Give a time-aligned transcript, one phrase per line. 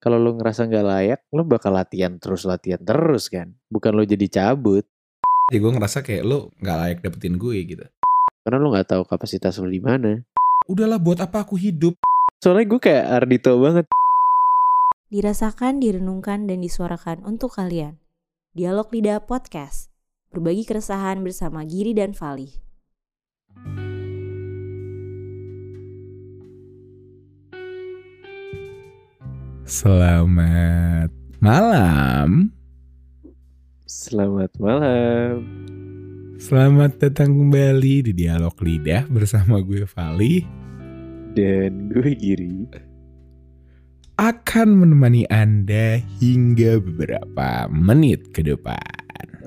[0.00, 3.52] kalau lo ngerasa nggak layak, lo bakal latihan terus latihan terus kan.
[3.68, 4.88] Bukan lo jadi cabut.
[5.52, 7.84] Jadi gue ngerasa kayak lo nggak layak dapetin gue gitu.
[8.40, 10.24] Karena lo nggak tahu kapasitas lo di mana.
[10.64, 12.00] Udahlah buat apa aku hidup?
[12.40, 13.92] Soalnya gue kayak Ardito banget.
[15.12, 18.00] Dirasakan, direnungkan, dan disuarakan untuk kalian.
[18.56, 19.92] Dialog Lidah Podcast.
[20.32, 22.48] Berbagi keresahan bersama Giri dan Fali.
[29.70, 32.50] Selamat malam.
[33.86, 35.46] Selamat malam.
[36.42, 40.42] Selamat datang kembali di Dialog Lidah bersama gue Vali.
[41.38, 42.66] Dan gue Giri.
[44.18, 48.82] Akan menemani Anda hingga beberapa menit ke depan.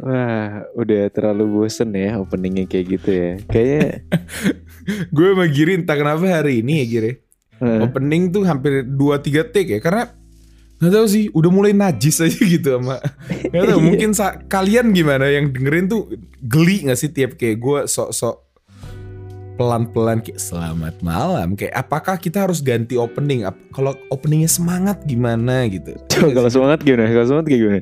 [0.08, 3.31] Wah, udah terlalu bosen ya openingnya kayak gitu ya.
[3.52, 4.08] Kayaknya
[5.20, 7.23] gue sama Giri entah kenapa hari ini ya Giri.
[7.63, 9.80] Eh, Opening tuh hampir 2-3 take ya.
[9.80, 10.12] Karena
[10.77, 12.99] nggak tahu sih udah mulai najis aja gitu sama.
[13.48, 17.80] Nggak tahu mungkin sa- kalian gimana yang dengerin tuh geli nggak sih tiap kayak gue
[17.88, 18.44] sok-sok
[19.53, 21.53] pelan-pelan kayak selamat malam.
[21.53, 23.45] Kayak apakah kita harus ganti opening?
[23.45, 25.94] Ap- kalau openingnya semangat gimana gitu?
[26.11, 27.08] Coba kalau semangat gimana?
[27.08, 27.81] Kalau semangat kayak gimana?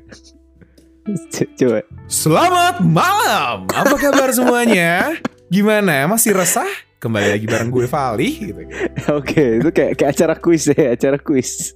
[1.58, 1.80] Coba.
[2.06, 3.58] Selamat malam!
[3.66, 5.18] Apa kabar semuanya?
[5.50, 6.06] Gimana?
[6.06, 6.70] Masih resah
[7.02, 8.62] kembali lagi bareng gue Vali gitu
[9.18, 11.74] Oke, itu kayak kayak acara kuis ya, acara kuis.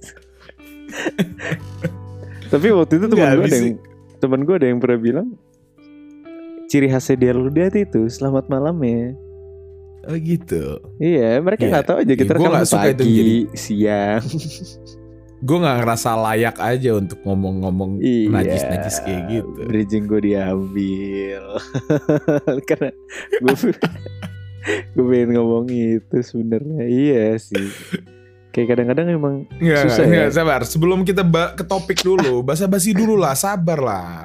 [2.52, 3.74] Tapi waktu itu teman gue ada yang
[4.16, 5.28] teman gue ada yang pernah bilang
[6.66, 9.14] ciri khasnya dia Ludat itu selamat malam ya.
[10.06, 11.70] oh gitu Iya, mereka Iya.
[11.72, 14.22] nggak tahu aja Iya, kita rekaman nggak suka itu pagi, jadi- siang.
[15.46, 18.30] gue nggak ngerasa layak aja untuk ngomong-ngomong Iya.
[18.30, 19.60] najis-najis kayak gitu.
[19.66, 21.42] Bridging gue diambil.
[22.64, 22.90] Karena
[23.36, 23.54] gue
[24.66, 26.82] gue pengen ngomong itu sebenarnya.
[26.86, 27.68] Iya sih.
[28.50, 30.16] Kayak kadang-kadang emang Nggak, Susah nggak, ya?
[30.16, 30.60] nggak, sabar.
[30.64, 31.22] Sebelum kita
[31.52, 34.16] ke topik dulu, basa-basi dulu lah, sabar lah.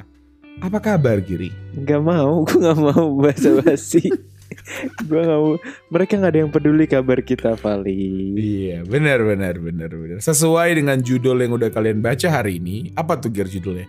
[0.62, 1.52] Apa kabar Giri?
[1.74, 4.08] nggak mau, gue nggak mau basa-basi.
[5.08, 5.56] gue nggak mau.
[5.92, 8.36] Mereka nggak ada yang peduli kabar kita, Vali.
[8.36, 10.18] Iya, benar, benar, benar, benar.
[10.20, 13.88] Sesuai dengan judul yang udah kalian baca hari ini, apa tuh Gir judulnya?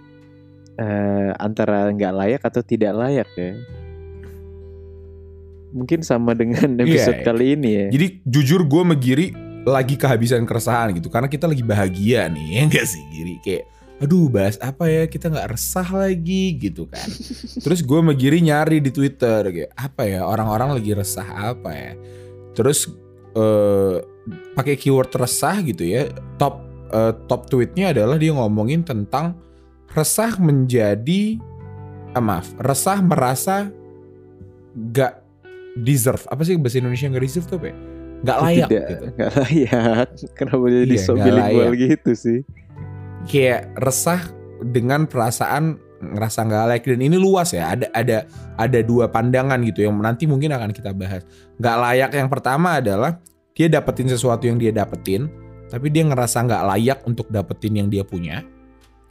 [0.74, 3.53] Eh, antara nggak layak atau tidak layak ya.
[5.73, 7.25] Mungkin sama dengan episode Iya.
[7.25, 7.88] kali ini ya.
[7.89, 12.61] Jadi jujur gue sama Giri lagi kehabisan keresahan gitu, karena kita lagi bahagia nih, ya
[12.67, 13.35] enggak sih Giri?
[13.41, 13.63] Kayak,
[13.97, 17.07] aduh bahas apa ya, kita nggak resah lagi gitu kan.
[17.63, 21.25] Terus gue sama Giri nyari di Twitter kayak apa ya orang-orang lagi resah
[21.56, 21.94] apa ya.
[22.53, 22.91] Terus
[23.33, 23.97] eh
[24.53, 26.06] pakai keyword resah gitu ya.
[26.38, 29.39] Top eh, top tweetnya adalah dia ngomongin tentang
[29.89, 31.39] resah menjadi
[32.12, 33.72] ah, maaf resah merasa
[34.73, 35.22] gak
[35.79, 37.75] deserve apa sih bahasa Indonesia gak deserve tuh apa ya?
[38.23, 39.06] Gak layak tidak, gitu.
[39.19, 40.07] nggak layak.
[40.39, 42.39] Kenapa jadi Iya, so nggak bilingual gitu sih?
[43.28, 44.22] Kayak resah
[44.63, 48.28] dengan perasaan ngerasa nggak layak dan ini luas ya ada ada
[48.59, 51.23] ada dua pandangan gitu yang nanti mungkin akan kita bahas
[51.56, 53.23] nggak layak yang pertama adalah
[53.56, 55.31] dia dapetin sesuatu yang dia dapetin
[55.72, 58.44] tapi dia ngerasa nggak layak untuk dapetin yang dia punya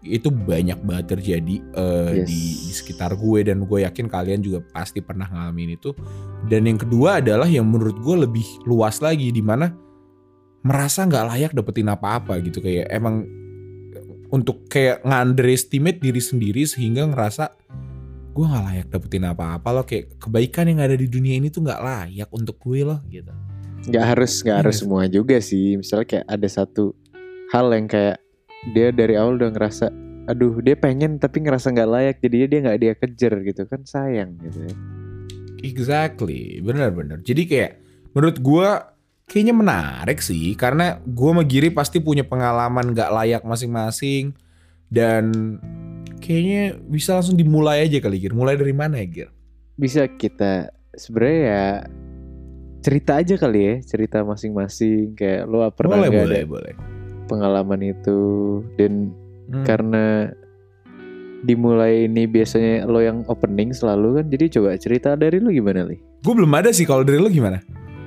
[0.04, 2.26] itu banyak banget terjadi eh, Yes.
[2.28, 5.94] di, di sekitar gue dan gue yakin kalian juga pasti pernah ngalamin itu
[6.50, 9.70] dan yang kedua adalah yang menurut gue lebih luas lagi di mana
[10.62, 13.26] merasa nggak layak dapetin apa-apa gitu kayak emang
[14.32, 17.52] untuk kayak nge-underestimate diri sendiri sehingga ngerasa
[18.32, 21.82] gue nggak layak dapetin apa-apa loh kayak kebaikan yang ada di dunia ini tuh nggak
[21.84, 23.30] layak untuk gue loh gitu
[23.82, 24.82] Nggak harus nggak Iya harus sih?
[24.86, 25.66] semua juga sih.
[25.74, 26.94] Misalnya kayak ada satu
[27.50, 28.16] hal yang kayak
[28.70, 29.90] dia dari awal udah ngerasa,
[30.30, 34.38] aduh dia pengen tapi ngerasa nggak layak, jadi dia nggak dia kejar gitu kan sayang
[34.38, 34.70] gitu.
[34.70, 34.74] ya.
[35.62, 37.22] Exactly, benar-benar.
[37.22, 37.72] Jadi kayak
[38.12, 38.92] menurut gua
[39.30, 44.34] kayaknya menarik sih karena gua sama Giri pasti punya pengalaman nggak layak masing-masing
[44.92, 45.56] dan
[46.20, 48.34] kayaknya bisa langsung dimulai aja kali Gir.
[48.36, 49.28] Mulai dari mana ya Gir?
[49.78, 50.68] Bisa kita
[50.98, 51.66] sebenarnya ya
[52.82, 56.74] cerita aja kali ya cerita masing-masing kayak lo pernah boleh, boleh, ada boleh.
[57.30, 58.20] pengalaman itu
[58.74, 59.14] dan
[59.52, 59.68] Hmm.
[59.68, 60.32] karena
[61.42, 64.26] dimulai ini biasanya lo yang opening selalu kan.
[64.30, 65.98] Jadi coba cerita dari lo gimana li?
[66.22, 66.86] Gue belum ada sih.
[66.86, 67.58] Kalau dari lu gimana?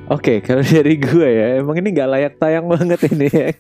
[0.06, 3.50] Oke kalau dari gue ya emang ini nggak layak tayang banget ini ya.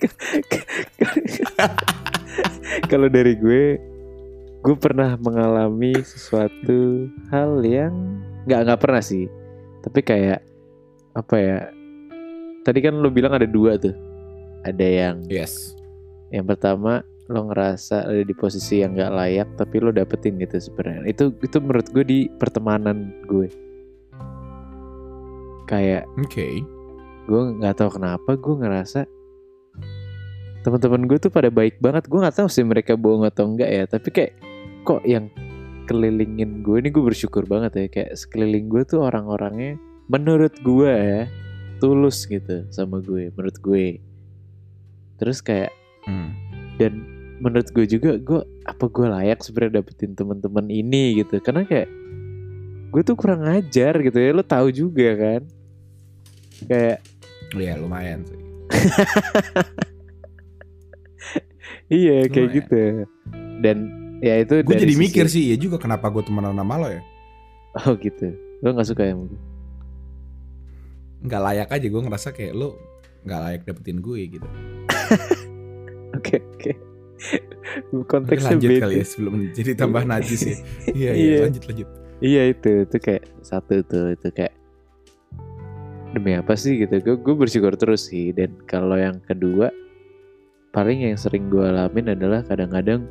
[2.92, 3.80] Kalau dari gue
[4.66, 7.94] gue pernah mengalami sesuatu hal yang
[8.46, 9.26] nggak nggak pernah sih.
[9.82, 10.42] Tapi kayak
[11.16, 11.60] apa ya
[12.62, 13.94] tadi kan lo bilang ada dua tuh.
[14.66, 15.74] Ada yang Yes.
[16.34, 21.10] yang pertama lo ngerasa ada di posisi yang nggak layak tapi lo dapetin gitu sebenarnya.
[21.10, 23.50] Itu itu menurut gue di pertemanan gue.
[25.66, 26.62] Kayak Oke.
[27.26, 29.10] gue nggak tahu kenapa gue ngerasa
[30.62, 32.06] teman-teman gue tuh pada baik banget.
[32.06, 34.34] Gue nggak tahu sih mereka bohong atau enggak ya tapi kayak
[34.86, 35.34] kok yang
[35.90, 37.86] kelilingin gue ini gue bersyukur banget ya.
[37.90, 41.26] Kayak sekeliling gue tuh orang-orangnya menurut gue ya
[41.82, 43.98] tulus gitu sama gue menurut gue.
[45.18, 45.74] Terus kayak
[46.06, 46.38] Hmm.
[46.78, 47.02] dan
[47.38, 51.90] menurut gue juga gue apa gue layak sebenarnya dapetin teman-teman ini gitu karena kayak
[52.90, 55.42] gue tuh kurang ajar gitu ya lo tahu juga kan
[56.64, 57.00] kayak
[57.52, 58.40] Iya lumayan sih.
[61.90, 62.58] iya kayak Lumayan.
[62.58, 62.82] gitu
[63.58, 63.78] dan
[64.20, 67.02] ya itu Gue jadi sisi- mikir sih ya juga kenapa gue temenan sama lo ya.
[67.78, 69.40] oh gitu lo nggak suka ya mungkin
[71.22, 72.78] Nggak layak aja gue ngerasa kayak lo
[73.24, 74.48] nggak layak dapetin gue gitu.
[76.18, 76.72] oke oke Oke,
[78.06, 78.82] konteksnya lanjut beda.
[78.86, 80.56] kali ya sebelum jadi tambah najis ya.
[81.00, 81.38] Iya iya Iya.
[81.48, 81.88] lanjut lanjut.
[82.20, 84.54] Iya itu itu kayak satu tuh itu kayak
[86.12, 86.80] demi apa sih?
[86.80, 86.96] gitu.
[87.02, 88.32] Gue gue bersyukur terus sih.
[88.32, 89.68] Dan kalau yang kedua
[90.72, 93.04] paling yang sering gue alamin adalah kadang-kadang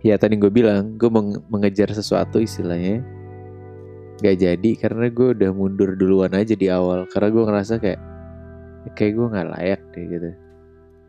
[0.00, 3.00] ya tadi gue bilang gue meng- mengejar sesuatu istilahnya
[4.18, 7.04] gak jadi karena gue udah mundur duluan aja di awal.
[7.08, 8.00] Karena gue ngerasa kayak
[8.94, 10.30] kayak gue nggak layak deh gitu.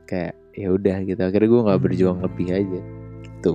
[0.03, 2.25] Kayak ya udah gitu akhirnya gue nggak berjuang Hmm.
[2.29, 2.79] lebih aja
[3.25, 3.53] gitu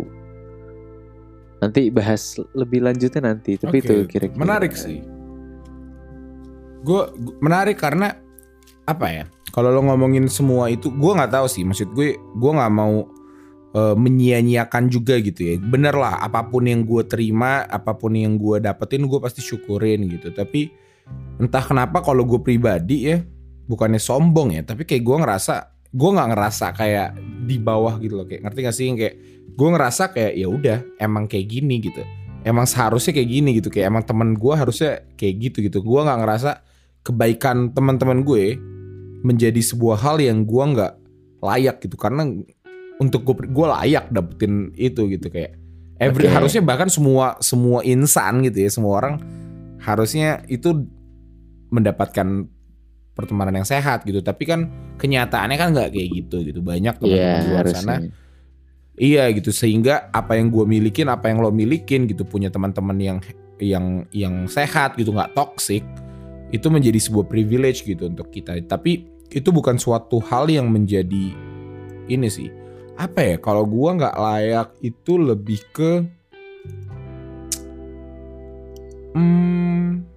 [1.58, 5.02] nanti bahas lebih lanjutnya nanti tapi Oke, itu kira-kira menarik sih.
[6.86, 7.10] Gue
[7.42, 8.14] menarik karena
[8.86, 9.24] apa ya?
[9.50, 11.66] Kalau lo ngomongin semua itu, gue nggak tahu sih.
[11.66, 13.02] Maksud gue, gue nggak mau
[13.74, 15.54] eh, menyia-nyiakan juga gitu ya.
[15.58, 20.06] Bener lah, apa pun yang gue terima, apa pun yang gue dapetin, gue pasti syukurin
[20.06, 20.30] gitu.
[20.30, 20.70] Tapi
[21.42, 23.18] entah kenapa kalau gue pribadi ya,
[23.66, 25.54] bukannya sombong ya, tapi kayak gue ngerasa,
[25.88, 27.16] gue nggak ngerasa kayak
[27.48, 28.26] di bawah gitu loh.
[28.28, 28.86] Kayak ngerti gak sih?
[28.92, 29.14] Kayak
[29.56, 32.04] gue ngerasa kayak ya udah, emang kayak gini gitu
[32.46, 36.18] emang seharusnya kayak gini gitu kayak emang temen gue harusnya kayak gitu gitu gue nggak
[36.22, 36.62] ngerasa
[37.02, 38.56] kebaikan teman-teman gue
[39.20, 40.92] menjadi sebuah hal yang gue nggak
[41.42, 42.24] layak gitu karena
[43.02, 45.58] untuk gue gue layak dapetin itu gitu kayak
[45.98, 46.34] every Oke.
[46.34, 49.14] harusnya bahkan semua semua insan gitu ya semua orang
[49.82, 50.86] harusnya itu
[51.68, 52.46] mendapatkan
[53.18, 54.22] pertemanan yang sehat gitu.
[54.22, 56.62] Tapi kan kenyataannya kan nggak kayak gitu gitu.
[56.62, 57.96] Banyak teman-teman Iya di luar sana.
[58.94, 59.50] Iya gitu.
[59.50, 63.18] Sehingga apa yang gue milikin, apa yang lo milikin gitu punya teman-teman yang
[63.58, 65.82] yang yang sehat gitu nggak toksik
[66.54, 68.54] itu menjadi sebuah privilege gitu untuk kita.
[68.62, 71.34] Tapi itu bukan suatu hal yang menjadi
[72.06, 72.48] ini sih.
[72.98, 76.02] Apa ya kalau gue nggak layak itu lebih ke
[79.14, 80.07] hmm,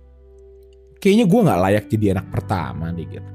[1.02, 3.30] kayaknya gue nggak layak jadi anak pertama deh gitu.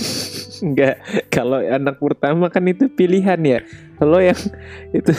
[0.64, 0.94] Enggak,
[1.28, 3.58] kalau anak pertama kan itu pilihan ya.
[3.96, 4.36] Kalau yang
[4.92, 5.12] itu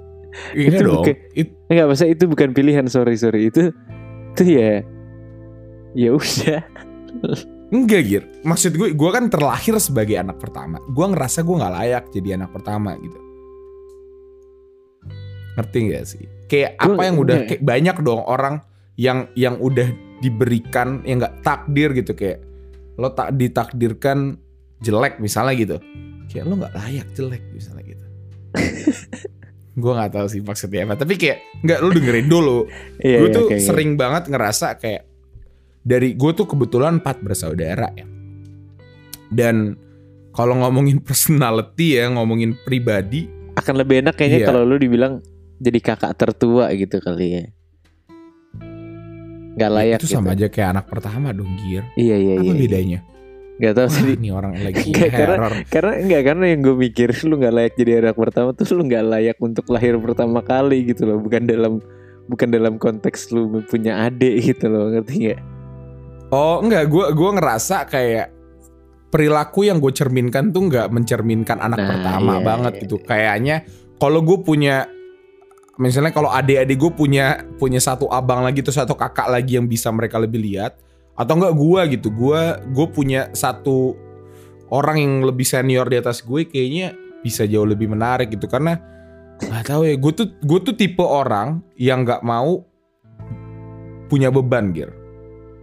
[0.56, 1.04] Iya Itu dong.
[1.04, 3.48] bukan- It- enggak masa itu bukan pilihan, sorry sorry.
[3.48, 3.72] Itu
[4.32, 4.80] itu ya
[5.92, 6.60] ya udah.
[7.68, 12.04] Enggak Gir Maksud gue Gue kan terlahir sebagai anak pertama Gue ngerasa gue gak layak
[12.08, 13.20] jadi anak pertama gitu
[15.54, 17.36] Ngerti gak sih Kayak apa yang udah.
[17.44, 18.64] Kayak banyak dong orang
[18.96, 19.88] Yang yang udah
[20.22, 22.38] diberikan Yang gak takdir gitu Kayak
[22.94, 24.38] Lo tak ditakdirkan
[24.78, 25.76] Jelek misalnya gitu
[26.30, 28.04] Kayak lo gak layak jelek misalnya gitu
[29.82, 32.58] Gue gak tahu sih maksudnya apa Tapi kayak Enggak lo dengerin dulu
[33.02, 33.64] Iya, gue iya, tuh oke, oke.
[33.66, 35.10] sering banget ngerasa kayak
[35.82, 38.06] dari gue tuh kebetulan empat bersaudara ya
[39.34, 39.74] dan
[40.30, 43.26] kalau ngomongin personality ya ngomongin pribadi
[43.58, 44.48] akan lebih enak kayaknya Iya.
[44.48, 45.18] kalau lu dibilang
[45.58, 47.44] jadi kakak tertua gitu kali ya.
[49.52, 50.14] Gak ya layak itu gitu.
[50.16, 52.54] sama aja kayak anak pertama dong Gir Iya iya apa iya.
[52.56, 52.98] bedanya
[53.52, 54.16] Gak tau sih.
[54.16, 57.72] ini orang lagi Enggak, karena- error Karena enggak karena yang gue mikir lu nggak layak
[57.76, 61.72] jadi anak pertama tuh lu nggak layak untuk lahir pertama kali gitu loh, bukan dalam
[62.22, 65.40] bukan dalam konteks lu punya adik gitu loh, ngerti nggak?
[66.30, 68.32] oh enggak gue gua ngerasa kayak
[69.08, 73.56] perilaku yang gue cerminkan tuh nggak mencerminkan anak Nah, pertama iya, banget iya, gitu kayaknya
[73.98, 74.88] kalau gue punya
[75.82, 79.90] misalnya kalau adik-adik gue punya punya satu abang lagi atau satu kakak lagi yang bisa
[79.90, 80.78] mereka lebih lihat
[81.18, 83.98] atau enggak gue gitu gue gue punya satu
[84.70, 88.78] orang yang lebih senior di atas gue kayaknya bisa jauh lebih menarik gitu karena
[89.42, 92.62] nggak tahu ya gue tuh gue tuh tipe orang yang nggak mau
[94.06, 95.02] punya beban gitu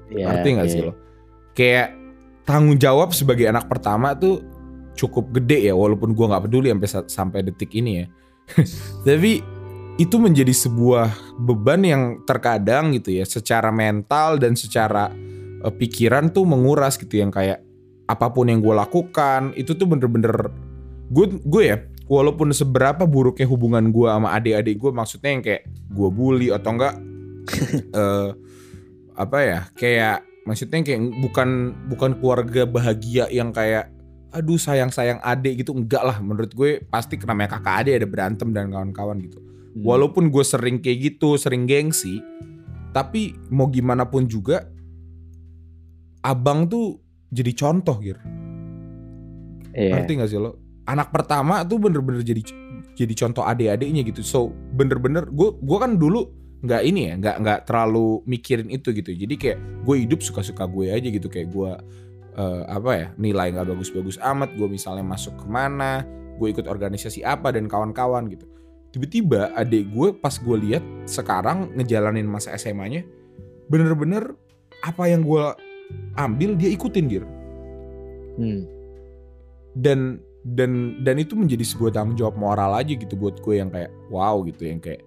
[0.10, 0.74] Iya, Ngerti gak iya.
[0.74, 0.94] sih lo?
[1.54, 1.88] Kayak
[2.46, 4.42] tanggung jawab sebagai anak pertama tuh
[4.98, 8.06] cukup gede ya walaupun gua nggak peduli sampai sampai detik ini ya.
[9.06, 9.46] Tapi
[10.00, 15.12] itu menjadi sebuah beban yang terkadang gitu ya secara mental dan secara
[15.60, 17.60] eh, pikiran tuh menguras gitu yang kayak
[18.08, 20.50] apa pun yang gue lakukan itu tuh bener-bener
[21.12, 21.78] gue gue ya
[22.10, 26.96] walaupun seberapa buruknya hubungan gue sama adik-adik gue maksudnya yang kayak gue bully atau enggak
[28.00, 28.30] eh
[29.20, 33.92] apa ya kayak maksudnya kayak bukan bukan keluarga bahagia yang kayak
[34.32, 38.48] aduh sayang sayang adik gitu enggak lah menurut gue pasti namanya kakak adik ada berantem
[38.56, 39.86] dan kawan-kawan gitu Hmm.
[39.86, 42.20] walaupun gue sering kayak gitu sering gengsi
[42.90, 44.66] tapi mau gimana pun juga
[46.26, 46.98] abang tuh
[47.30, 48.20] jadi contoh gitu
[49.70, 50.02] Iya.
[50.02, 50.58] ngerti gak sih lo?
[50.90, 52.42] Anak pertama tuh bener-bener jadi
[52.98, 54.26] jadi contoh adik-adiknya gitu.
[54.26, 56.26] So bener-bener gue gue kan dulu
[56.60, 59.14] nggak ini ya nggak nggak terlalu mikirin itu gitu.
[59.14, 61.30] Jadi kayak gue hidup suka-suka gue aja gitu.
[61.30, 61.72] Kayak gue
[62.36, 64.50] eh, apa ya nilai nggak bagus-bagus amat.
[64.58, 66.04] Gue misalnya masuk ke mana
[66.40, 68.48] gue ikut organisasi apa dan kawan-kawan gitu
[68.90, 73.06] tiba-tiba adik gue pas gue lihat sekarang ngejalanin masa SMA-nya
[73.70, 74.34] bener-bener
[74.82, 75.44] apa yang gue
[76.18, 77.28] ambil dia ikutin gitu
[78.40, 78.64] Hmm.
[79.76, 83.92] dan dan dan itu menjadi sebuah tanggung jawab moral aja gitu buat gue yang kayak
[84.08, 85.04] wow gitu yang kayak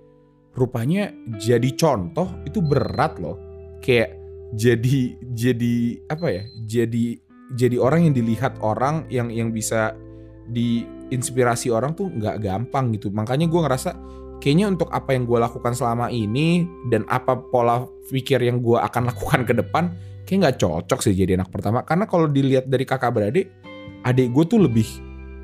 [0.53, 1.09] rupanya
[1.41, 3.41] jadi contoh itu berat loh
[3.81, 4.12] kayak
[4.53, 5.77] jadi jadi
[6.12, 7.05] apa ya jadi
[7.57, 9.97] jadi orang yang dilihat orang yang yang bisa
[11.12, 13.90] diinspirasi orang tuh nggak gampang gitu makanya gue ngerasa
[14.40, 19.07] kayaknya untuk apa yang gue lakukan selama ini dan apa pola pikir yang gue akan
[19.12, 19.92] lakukan ke depan
[20.25, 23.52] kayak nggak cocok sih jadi anak pertama karena kalau dilihat dari kakak beradik
[24.02, 24.88] adik gue tuh lebih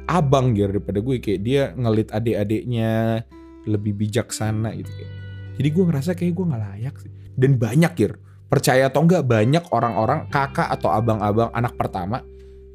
[0.08, 3.22] abang gitu daripada gue kayak dia ngelit adik-adiknya
[3.68, 5.12] lebih bijaksana gitu kayak.
[5.60, 7.12] Jadi gue ngerasa kayak gue nggak layak sih.
[7.38, 8.12] Dan banyak Gir,
[8.48, 12.24] percaya atau enggak banyak orang-orang kakak atau abang-abang anak pertama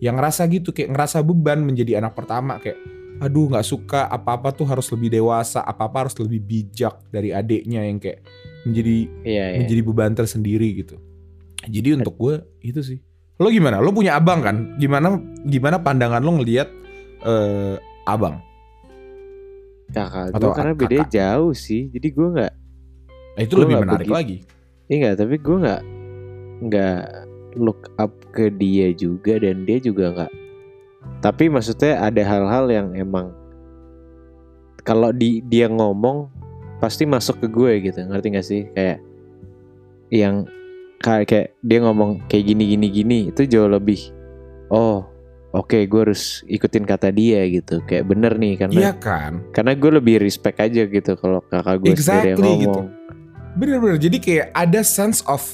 [0.03, 2.75] yang ngerasa gitu kayak ngerasa beban menjadi anak pertama kayak
[3.23, 8.03] aduh nggak suka apa-apa tuh harus lebih dewasa, apa-apa harus lebih bijak dari adiknya yang
[8.03, 8.19] kayak
[8.67, 9.59] menjadi Iya, iya.
[9.63, 10.99] menjadi beban tersendiri gitu.
[11.63, 12.99] Jadi untuk gue itu sih.
[13.39, 13.79] Lo gimana?
[13.79, 14.75] Lo punya abang kan?
[14.75, 15.15] Gimana
[15.47, 16.67] gimana pandangan lo ngelihat
[17.23, 18.43] eh, abang?
[19.93, 21.87] kakak Atau gue karena bedanya jauh sih.
[21.95, 22.53] Jadi gue nggak
[23.33, 24.37] Nah, itu lebih menarik lagi.
[24.91, 25.81] Iya tapi gue nggak
[26.69, 27.03] nggak
[27.57, 30.31] look up ke dia juga dan dia juga nggak.
[31.19, 33.31] Tapi maksudnya ada hal-hal yang emang
[34.83, 36.27] kalau di dia ngomong
[36.83, 38.61] pasti masuk ke gue gitu, ngerti gak sih?
[38.75, 38.99] Kayak
[40.11, 40.43] yang
[41.03, 43.99] kayak kayak dia ngomong kayak gini gini gini itu jauh lebih
[44.71, 45.03] oh
[45.51, 49.43] oke gue harus ikutin kata dia gitu kayak bener nih karena Iya kan?
[49.51, 52.71] karena gue lebih respect aja gitu kalau kakak gue sendiri yang Exactly gitu.
[52.71, 53.03] ngomong
[53.53, 54.01] Bener-bener.
[54.01, 55.45] Jadi kayak ada sense of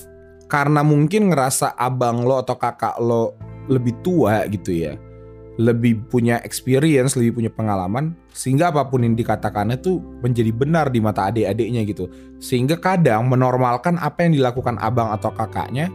[0.50, 3.38] karena mungkin ngerasa abang lo atau kakak lo
[3.70, 4.98] lebih tua gitu ya.
[5.60, 8.18] Lebih punya experience, lebih punya pengalaman.
[8.34, 12.10] Sehingga apa pun yang dikatakannya tuh menjadi benar di mata adik-adiknya gitu.
[12.42, 15.92] Sehingga kadang menormalkan apa yang dilakukan abang atau kakaknya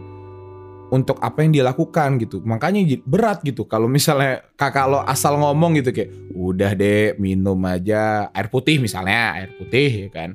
[0.93, 2.45] untuk apa yang dia lakukan gitu.
[2.45, 8.29] Makanya berat gitu kalau misalnya kakak lo asal ngomong gitu kayak udah deh minum aja
[8.31, 10.31] air putih misalnya, air putih ya kan.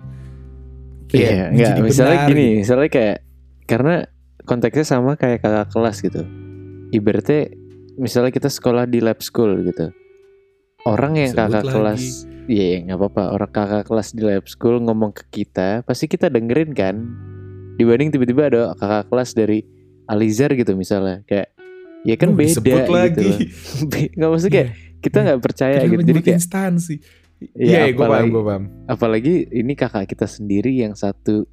[1.11, 2.59] Iya, jadi Misalnya benar gini, gitu.
[2.63, 3.17] misalnya kayak
[3.71, 4.11] karena
[4.43, 6.23] konteksnya sama kayak kakak kelas gitu.
[6.91, 7.55] Ibaratnya
[7.95, 9.95] misalnya kita sekolah di lab school gitu.
[10.83, 11.75] Orang yang Sebut kakak lagi.
[11.77, 12.03] kelas,
[12.49, 13.25] iya ya, nggak apa-apa.
[13.31, 16.97] Orang kakak kelas di lab school ngomong ke kita, pasti kita dengerin kan.
[17.77, 19.61] Dibanding tiba-tiba ada kakak kelas dari
[20.05, 21.55] Alizar gitu misalnya, kayak
[22.03, 22.91] ya kan Oh, beda gitu.
[22.91, 23.31] lagi.
[24.17, 26.03] Nggak maksudnya kayak kita nggak percaya gitu.
[26.03, 26.95] Jadi kayak instansi.
[27.55, 28.65] ya Iya, gue paham, gue paham.
[28.85, 31.45] apalagi ini kakak kita sendiri yang satu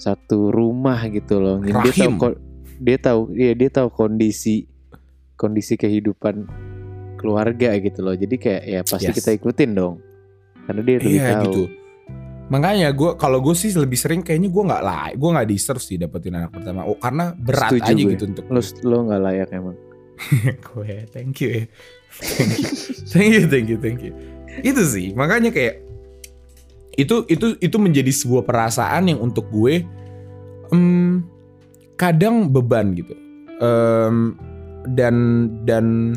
[0.00, 2.16] satu rumah gitu loh dia tahu Rahim.
[2.80, 4.64] dia tahu iya dia tahu kondisi
[5.36, 6.48] kondisi kehidupan
[7.14, 9.16] keluarga gitu loh jadi kayak ya pasti Yes.
[9.20, 10.00] kita ikutin dong
[10.64, 11.62] karena dia lebih Iya tahu gitu.
[12.50, 15.94] Makanya gue kalau gue sih lebih sering kayaknya gue nggak lah, gue nggak deserve sih
[15.94, 16.82] dapetin anak pertama.
[16.82, 18.10] Oh karena berat Setuju aja gue.
[18.10, 19.76] gitu untuk lo lo nggak layak emang
[20.66, 20.94] gue.
[21.08, 21.64] Thank you ya.
[22.10, 22.66] Thank you,
[23.06, 24.12] thank you, thank you, thank you.
[24.62, 25.78] Itu sih makanya kayak
[26.98, 29.86] itu itu itu menjadi sebuah perasaan yang untuk gue
[30.74, 31.22] em,
[31.94, 33.14] kadang beban gitu.
[33.60, 34.34] Em,
[34.96, 35.14] dan
[35.68, 36.16] dan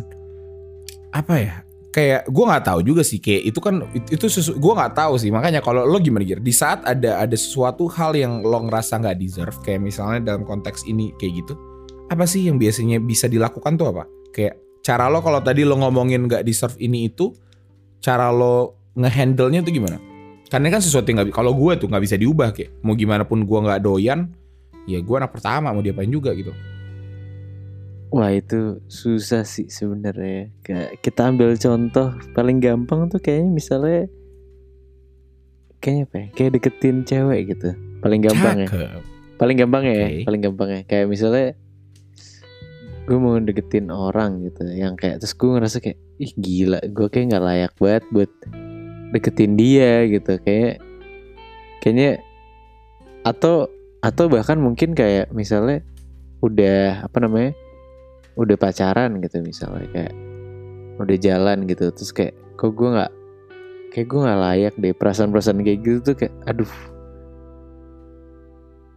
[1.14, 1.56] apa ya?
[1.94, 5.14] Kayak gue nggak tahu juga sih kayak itu kan it- itu sesu, gue nggak tahu
[5.22, 6.42] sih makanya kalau lo gimana Gir?
[6.42, 10.90] Di saat ada ada sesuatu hal yang lo ngerasa nggak deserve kayak misalnya dalam konteks
[10.90, 11.54] ini kayak gitu
[12.10, 14.10] apa sih yang biasanya bisa dilakukan tuh apa?
[14.34, 17.30] Kayak cara lo kalau tadi lo ngomongin nggak deserve ini itu
[18.02, 19.98] cara lo ngehandle-nya tuh gimana?
[20.54, 23.42] Karena kan sesuatu yang nggak kalau gue tuh nggak bisa diubah kayak mau gimana pun
[23.42, 24.30] gue nggak doyan
[24.86, 26.54] ya gue anak pertama mau diapain juga gitu.
[28.14, 34.06] wah itu susah sih sebenarnya kayak kita ambil contoh paling gampang tuh kayaknya misalnya
[35.82, 36.28] kayaknya apa ya?
[36.38, 37.74] Kayak deketin cewek gitu.
[38.06, 38.68] Paling gampang ya.
[39.42, 40.82] Paling gampang ya paling gampang ya.
[40.86, 41.48] Kayak misalnya
[43.10, 47.34] gue mau deketin orang gitu yang kayak terus gue ngerasa kayak ih gila gue kayak
[47.34, 48.32] nggak layak banget buat
[49.14, 50.82] deketin dia gitu kayak
[51.86, 52.18] kayaknya
[53.22, 53.70] atau
[54.02, 55.86] atau bahkan mungkin kayak misalnya
[56.44, 57.56] udah apa namanya
[58.36, 60.14] udah pacaran gitu misalnya kayak
[60.98, 63.12] udah jalan gitu terus kayak kok gue nggak
[63.94, 66.74] kayak gue nggak layak deh perasaan-perasaan kayak gitu tuh kayak aduh.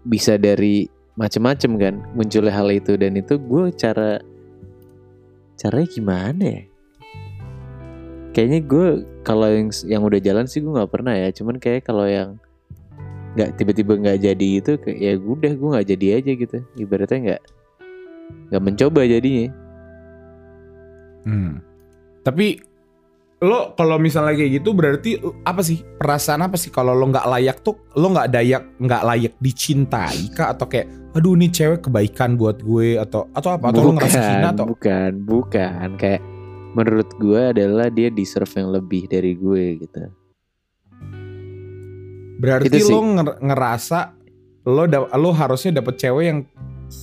[0.07, 0.87] Bisa dari
[1.19, 4.21] macem-macem kan munculnya hal itu dan itu gue cara
[5.57, 6.63] caranya gimana ya
[8.37, 8.87] kayaknya gue
[9.25, 11.33] kalau yang yang udah jalan sih gue nggak pernah ya.
[11.33, 12.37] Cuman kayak kalau yang
[13.33, 16.59] nggak tiba-tiba nggak jadi itu kayak ya udah gue nggak jadi aja gitu.
[16.77, 17.43] Ibaratnya nggak
[18.53, 19.49] nggak mencoba jadinya.
[21.25, 21.65] Hmm.
[22.21, 22.61] Tapi
[23.41, 25.81] lo kalau misalnya kayak gitu berarti apa sih?
[25.97, 30.53] Perasaan apa sih kalau lo nggak layak tuh lo nggak dayak nggak layak dicintai kah?
[30.53, 33.73] Atau kayak aduh ini cewek kebaikan buat gue atau atau apa?
[33.73, 34.69] Atau lo ngerasa hina atau?
[34.69, 35.97] bukan bukan.
[35.97, 36.36] Kayak
[36.77, 40.13] menurut gue adalah dia deserve yang lebih dari gue gitu
[42.37, 42.93] berarti Itu sih.
[42.93, 43.99] lo nger- ngerasa
[44.67, 46.39] lo da- lo harusnya dapet cewek yang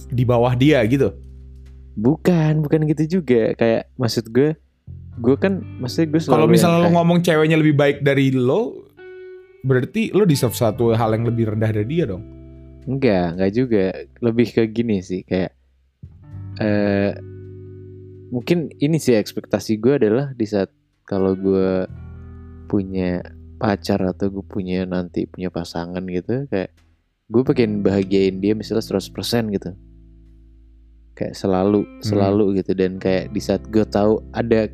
[0.07, 1.09] di bawah dia gitu
[1.93, 4.53] bukan bukan gitu juga kayak maksud gue
[5.15, 8.85] gue kan maksudnya gue kalau misalnya lo kayak- ngomong ceweknya lebih baik dari lo
[9.61, 12.23] berarti lo deserve satu hal yang lebih rendah dari dia dong
[12.83, 13.85] Enggak, enggak juga.
[14.19, 15.55] Lebih ke gini sih, kayak
[16.59, 17.15] eh
[18.33, 20.73] mungkin ini sih ekspektasi gue adalah di saat
[21.05, 21.85] kalau gue
[22.65, 23.21] punya
[23.61, 26.73] pacar atau gue punya nanti punya pasangan gitu, kayak
[27.29, 29.77] gue pengen bahagiain dia misalnya 100% gitu.
[31.13, 34.65] Kayak selalu, selalu gitu dan kayak di saat gue tahu ada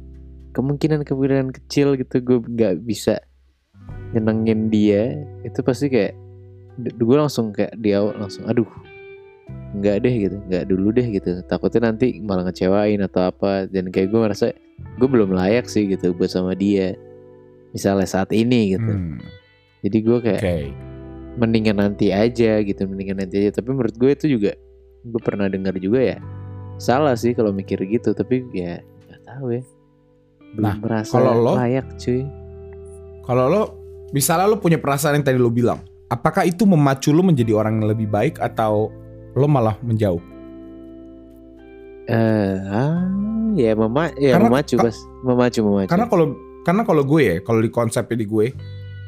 [0.55, 3.19] kemungkinan-kemungkinan kecil gitu gue nggak bisa
[4.15, 6.15] nyenengin dia, itu pasti kayak
[6.79, 8.65] gue langsung kayak di awal langsung aduh
[9.75, 10.37] nggak deh gitu.
[10.49, 11.31] Nggak dulu deh gitu.
[11.45, 13.69] Takutnya nanti malah ngecewain atau apa.
[13.69, 14.45] Dan kayak gue merasa
[14.97, 16.95] gue belum layak sih gitu buat sama dia.
[17.71, 18.89] Misalnya saat ini gitu.
[18.89, 19.21] Hmm,
[19.85, 20.57] jadi gue kayak oke.
[21.37, 22.81] mendingan nanti aja gitu.
[22.89, 23.61] Mendingan nanti aja.
[23.61, 24.57] Tapi menurut gue itu juga
[24.99, 26.17] gue pernah dengar juga ya
[26.75, 28.11] salah sih kalau mikir gitu.
[28.11, 29.63] Tapi ya nggak tahu ya.
[30.49, 32.25] Belum Nah, merasa kalau lo- layak cuy.
[33.21, 33.61] Kalau lo
[34.09, 37.93] misalnya lo punya perasaan yang tadi lo bilang, apakah itu memacu lo menjadi orang yang
[37.93, 38.89] lebih baik atau
[39.33, 40.21] lo malah menjauh?
[42.09, 43.05] eh ah,
[43.53, 46.25] ya mema ya Karena- memacu ka- pas memacu memacu Karena kalau
[46.59, 48.47] karena kalau gue ya, kalau di konsepnya di gue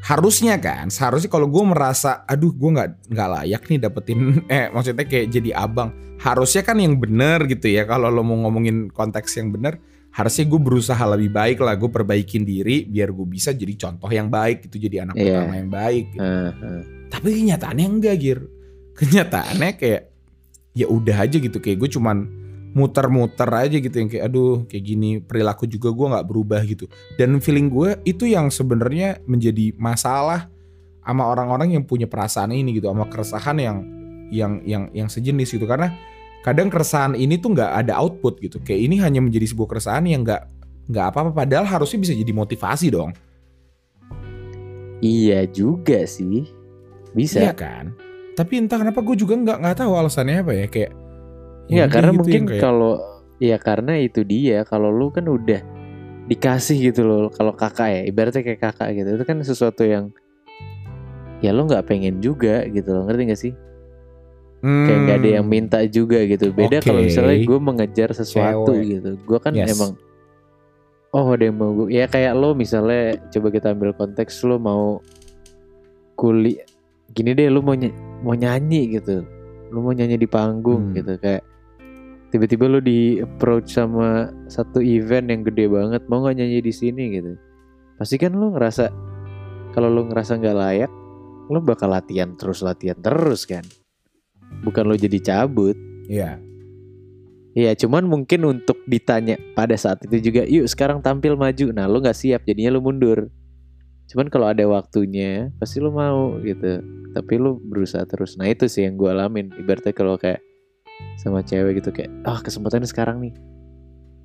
[0.01, 5.05] harusnya kan, seharusnya kalau gue merasa aduh gue nggak nggak layak nih dapetin eh maksudnya
[5.05, 5.89] kayak jadi abang.
[6.17, 9.81] Harusnya kan yang bener gitu ya kalau lo mau ngomongin konteks yang bener
[10.11, 14.27] harusnya gue berusaha lebih baik lah gue perbaikin diri biar gue bisa jadi contoh yang
[14.27, 15.25] baik gitu jadi anak Iya.
[15.39, 16.21] pertama yang baik gitu.
[16.21, 16.81] Ah, ah.
[17.07, 18.39] tapi kenyataannya enggak gir
[18.93, 20.01] kenyataannya kayak
[20.71, 22.27] ya udah aja gitu kayak gue cuman
[22.71, 26.87] muter-muter aja gitu yang kayak aduh kayak gini perilaku juga gue nggak berubah gitu
[27.19, 30.47] dan feeling gue itu yang sebenarnya menjadi masalah
[31.03, 33.77] sama orang-orang yang punya perasaan ini gitu sama keresahan yang
[34.31, 35.91] yang yang yang sejenis gitu karena
[36.47, 40.23] kadang keresahan ini tuh nggak ada output gitu kayak ini hanya menjadi sebuah keresahan yang
[40.23, 40.47] nggak
[40.87, 43.11] nggak apa-apa padahal harusnya bisa jadi motivasi dong
[45.01, 46.45] Iya juga sih.
[47.17, 47.41] Bisa.
[47.41, 47.97] Iya kan?
[48.31, 50.91] Tapi entah kenapa gue juga nggak nggak tahu alasannya apa ya kayak.
[51.67, 52.93] Iya udah karena gitu mungkin yang kayak- kalau
[53.37, 55.61] ya karena itu dia kalau lu kan udah
[56.23, 60.13] dikasih gitu loh kalau kakak ya ibaratnya kayak kakak gitu itu kan sesuatu yang
[61.39, 63.53] ya lu nggak pengen juga gitu loh ngerti gak sih
[64.61, 65.55] kayak nggak ada yang Hmm.
[65.57, 67.09] minta juga gitu beda kalau Oke.
[67.09, 68.85] misalnya gue mengejar sesuatu Cewek.
[68.85, 69.73] gitu gue kan Yes.
[69.73, 69.97] emang
[71.09, 75.01] oh ada yang mau gue ya kayak lo misalnya coba kita ambil konteks lo mau
[76.13, 76.61] kuliah
[77.09, 77.91] gini deh lo mau ny-
[78.21, 79.25] mau nyanyi gitu
[79.71, 80.95] lo mau nyanyi di panggung Hmm.
[80.95, 81.43] gitu kayak
[82.31, 87.03] tiba-tiba lo di approach sama satu event yang gede banget mau nggak nyanyi di sini
[87.19, 87.33] gitu
[87.97, 88.87] pasti kan lo ngerasa
[89.71, 90.91] kalau lo ngerasa nggak layak
[91.51, 93.63] lo bakal latihan terus latihan terus kan
[94.63, 95.75] bukan lo jadi cabut
[96.11, 96.43] Iya.
[97.51, 101.71] Iya, cuman mungkin untuk ditanya pada saat itu juga, yuk sekarang tampil maju.
[101.71, 103.27] Nah, lo nggak siap, jadinya lo mundur.
[104.11, 106.83] Cuman kalau ada waktunya, pasti lo mau gitu.
[107.15, 108.35] Tapi lo berusaha terus.
[108.35, 109.55] Nah itu sih yang gue alamin.
[109.55, 110.43] Ibaratnya kalau kayak
[111.15, 113.33] sama cewek gitu kayak, ah kesempatannya sekarang nih.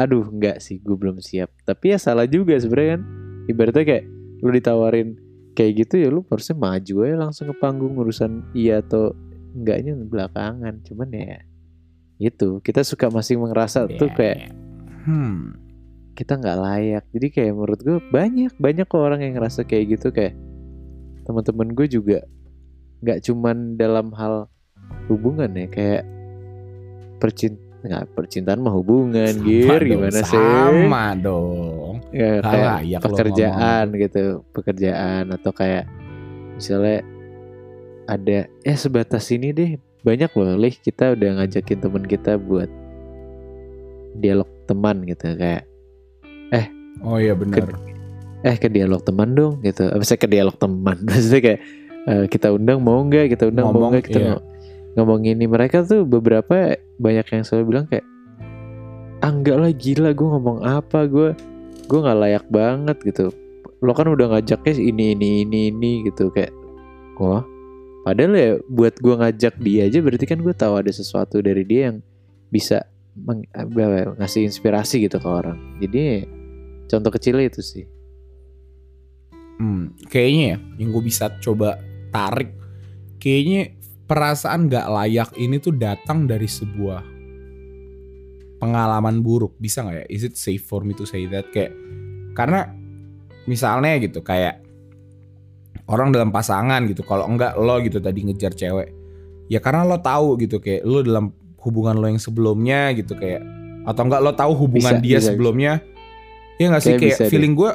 [0.02, 1.54] Aduh, nggak sih, gue belum siap.
[1.62, 3.02] Tapi ya salah juga sebenarnya kan.
[3.46, 4.04] Ibaratnya kayak
[4.42, 5.08] lo ditawarin
[5.56, 9.14] kayak gitu ya lo harusnya maju aja langsung ke panggung urusan iya atau
[9.54, 10.82] enggaknya belakangan.
[10.82, 11.40] Cuman ya
[12.20, 14.38] itu kita suka masih ngerasa tuh Iya, kayak.
[15.06, 15.65] Hmm.
[16.16, 17.04] Kita nggak layak.
[17.12, 20.08] Jadi kayak menurut gue banyak banyak kok orang yang ngerasa kayak gitu.
[20.10, 20.34] Kayak
[21.28, 22.18] teman-teman gue juga
[23.04, 24.48] nggak cuman dalam hal
[25.12, 26.02] hubungan ya kayak
[27.20, 29.68] percint nggak percintaan mah hubungan Sama gir.
[29.78, 30.34] dong, gimana sih?
[30.34, 31.92] Sama dong.
[32.10, 35.84] ya, kayak lo pekerjaan gitu pekerjaan atau kayak
[36.58, 37.04] misalnya
[38.10, 39.70] ada eh sebatas ini deh.
[40.02, 42.70] Banyak loh lih kita udah ngajakin temen kita buat
[44.16, 45.66] dialog teman gitu kayak
[47.00, 47.76] Oh iya benar.
[48.40, 49.88] eh ke dialog teman dong gitu.
[49.88, 50.96] Apa sih ke dialog teman.
[51.06, 51.60] Maksudnya kayak
[52.06, 54.28] eh, kita undang mau nggak kita undang mau Ngomong, nggak kita iya.
[54.32, 54.44] ngo-
[54.94, 55.44] ngomong ini.
[55.44, 58.06] Mereka tuh beberapa banyak yang selalu bilang kayak
[59.18, 61.32] ah enggak lah gila gue ngomong apa gue
[61.84, 63.26] gue nggak layak banget gitu.
[63.82, 66.30] Lo kan udah ngajaknya ini ini ini ini gitu.
[66.30, 66.52] Kayak
[67.18, 67.42] wah
[68.06, 71.90] padahal ya buat gue ngajak dia aja berarti kan gue tahu ada sesuatu dari dia
[71.90, 71.98] yang
[72.46, 72.86] bisa
[73.18, 75.58] meng- ya, ngasih inspirasi gitu ke orang.
[75.82, 76.22] Jadi
[76.86, 77.84] contoh kecilnya itu sih.
[79.56, 81.80] Hmm, kayaknya ya yang gue bisa coba
[82.12, 82.52] tarik
[83.16, 83.72] kayaknya
[84.04, 87.02] perasaan gak layak ini tuh datang dari sebuah
[88.60, 89.56] pengalaman buruk.
[89.60, 90.06] Bisa nggak ya?
[90.08, 91.48] Is it safe for me to say that?
[91.52, 91.72] Kayak
[92.36, 92.68] karena
[93.48, 94.60] misalnya gitu kayak
[95.86, 98.90] orang dalam pasangan gitu kalau enggak lo gitu tadi ngejar cewek
[99.46, 101.30] ya karena lo tahu gitu kayak lo dalam
[101.62, 103.42] hubungan lo yang sebelumnya gitu kayak
[103.86, 105.72] atau enggak lo tahu hubungan Bisa, dia bisa, sebelumnya
[106.56, 106.94] ya nggak sih?
[106.96, 107.70] Kayak kayak feeling gue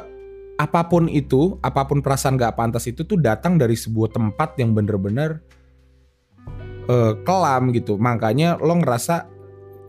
[0.60, 4.76] apa pun itu apa pun perasaan gak pantas itu tuh datang dari sebuah tempat yang
[4.76, 5.42] bener-bener
[6.86, 7.98] eh, kelam gitu.
[7.98, 9.26] Makanya lo ngerasa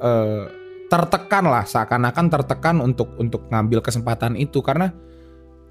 [0.02, 0.44] eh,
[0.90, 4.62] tertekan lah seakan-akan tertekan untuk untuk ngambil kesempatan itu.
[4.66, 4.90] Karena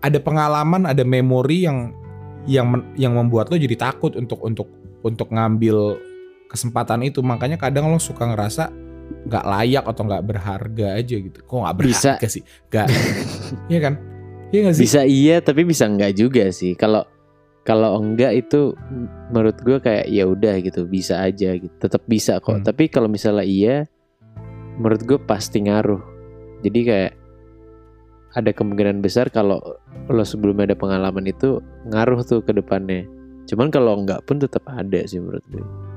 [0.03, 1.95] ada pengalaman ada memori yang
[2.47, 4.69] yang men- yang membuat lo jadi takut untuk untuk
[5.03, 5.99] untuk ngambil
[6.47, 7.23] kesempatan itu.
[7.23, 8.71] Makanya kadang lo suka ngerasa
[9.29, 11.39] nggak layak atau nggak berharga aja gitu.
[11.45, 12.11] Kok nggak Bisa.
[12.17, 12.43] berharga sih?
[12.71, 12.87] Nggak.
[13.71, 13.95] Iya kan?
[14.53, 14.85] Iya nggak sih?
[14.85, 16.73] Bisa iya tapi bisa enggak juga sih.
[16.77, 17.05] Kalau
[17.63, 18.75] kalau enggak itu
[19.31, 21.73] menurut gue kayak ya udah gitu bisa aja gitu.
[21.79, 22.61] Tetap bisa kok.
[22.61, 22.67] Hmm.
[22.67, 23.77] tapi kalau misalnya iya
[24.77, 26.03] menurut gue pasti ngaruh.
[26.63, 27.13] Jadi kayak
[28.33, 29.61] ada kemungkinan besar kalau
[30.09, 31.61] lo sebelumnya ada pengalaman itu
[31.93, 33.05] ngaruh tuh ke depannya.
[33.49, 35.92] Cuman kalau enggak pun tetap ada sih menurut gue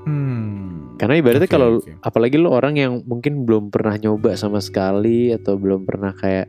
[0.00, 0.96] Hmm.
[0.96, 1.92] karena ibaratnya Oke, kalau oke.
[2.00, 6.48] apalagi lo orang yang mungkin belum pernah nyoba sama sekali atau belum pernah kayak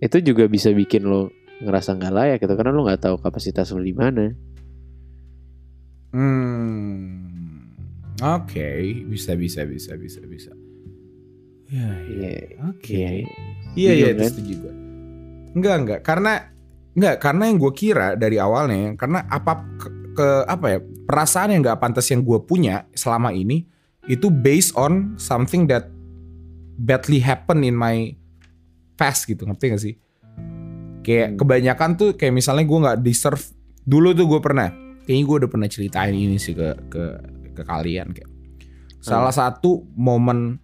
[0.00, 1.28] itu juga bisa bikin lo
[1.60, 4.32] ngerasa nggak layak gitu karena lo nggak tahu kapasitas lo di mana.
[6.12, 7.72] Hmm.
[8.22, 10.52] Oke, bisa bisa bisa bisa bisa.
[11.72, 12.28] Ya, iya.
[12.28, 12.44] Iya.
[12.68, 12.92] Oke.
[12.92, 13.08] Iya.
[13.72, 14.30] Iya iya Setuju, itu kan?
[14.30, 14.74] setuju gue.
[15.52, 16.32] Enggak enggak karena
[16.92, 19.64] enggak karena yang gue kira dari awalnya karena apa
[20.12, 23.64] ke, apa ya perasaan yang nggak pantas yang gue punya selama ini
[24.06, 25.88] itu based on something that
[26.76, 28.12] badly happen in my
[28.94, 29.94] past gitu ngerti gak sih?
[31.02, 31.38] Kayak Hmm.
[31.38, 33.42] kebanyakan tuh kayak misalnya gue nggak deserve
[33.82, 34.70] dulu tuh gue pernah
[35.02, 37.02] kayaknya gue udah pernah ceritain ini sih ke ke
[37.52, 38.30] ke kalian kayak
[39.02, 40.62] salah satu momen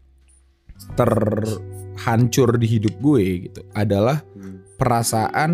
[0.94, 4.62] terhancur di hidup gue gitu adalah Hmm.
[4.78, 5.50] perasaan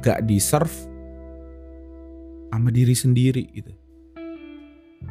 [0.00, 0.72] gak deserve
[2.50, 3.72] sama diri sendiri gitu.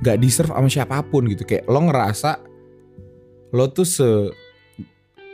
[0.04, 1.48] Gak deserve sama siapa pun gitu.
[1.48, 2.32] Kayak lo ngerasa
[3.56, 4.10] lo tuh se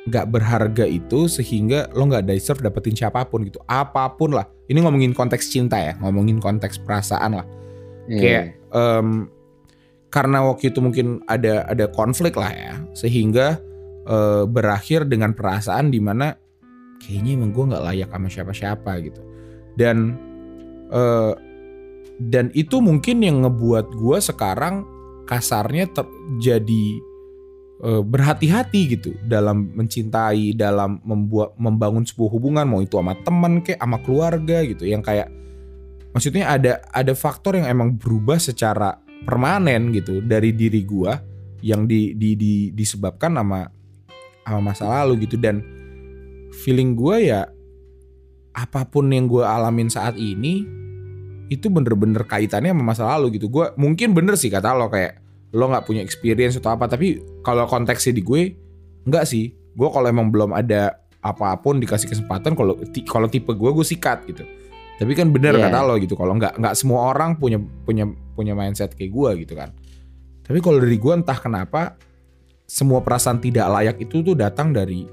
[0.05, 3.59] gak berharga itu sehingga lo gak deserve dapetin siapa pun gitu.
[3.65, 4.45] Apa pun lah.
[4.69, 7.47] Ini ngomongin konteks cinta ya ngomongin konteks perasaan lah.
[8.05, 8.21] Iya.
[8.21, 9.09] kayak em,
[10.13, 13.57] karena waktu itu mungkin ada ada konflik lah ya sehingga
[14.05, 16.37] eh, berakhir dengan perasaan di mana
[17.01, 19.21] kayaknya emang gue nggak layak sama siapa-siapa gitu.
[19.75, 20.15] Dan
[20.93, 21.33] eh,
[22.19, 24.87] dan itu mungkin yang ngebuat gue sekarang
[25.27, 26.85] kasarnya terjadi
[27.83, 33.81] eh, berhati-hati gitu dalam mencintai dalam membuat membangun sebuah hubungan mau itu sama teman kayak
[33.81, 34.87] sama keluarga gitu.
[34.87, 35.27] Yang kayak
[36.15, 38.95] maksudnya ada ada faktor yang emang berubah secara
[39.27, 41.19] permanen gitu dari diri gua
[41.65, 43.67] yang di, di, di- disebabkan sama
[44.45, 45.35] sama masa lalu gitu.
[45.35, 45.59] Dan
[46.63, 47.41] feeling gua ya
[48.55, 50.63] apa pun yang gua alamin saat ini
[51.49, 53.47] itu bener-bener kaitannya sama masa lalu gitu.
[53.51, 55.21] Gua mungkin bener sih kata lo kayak
[55.55, 58.41] lo nggak punya experience atau apa tapi kalau konteksnya di gue
[59.05, 59.53] nggak sih.
[59.75, 64.23] Gue kalau emang belum ada apa pun dikasih kesempatan kalau kalau tipe gue gue sikat
[64.29, 64.43] gitu.
[64.95, 65.67] Tapi kan bener Iya.
[65.67, 69.53] kata lo gitu kalau nggak nggak semua orang punya punya punya mindset kayak gue gitu
[69.55, 69.75] kan.
[70.45, 71.97] Tapi kalau dari gue entah kenapa
[72.65, 75.05] semua perasaan tidak layak itu tuh datang dari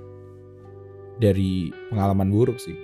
[1.21, 2.75] dari pengalaman buruk sih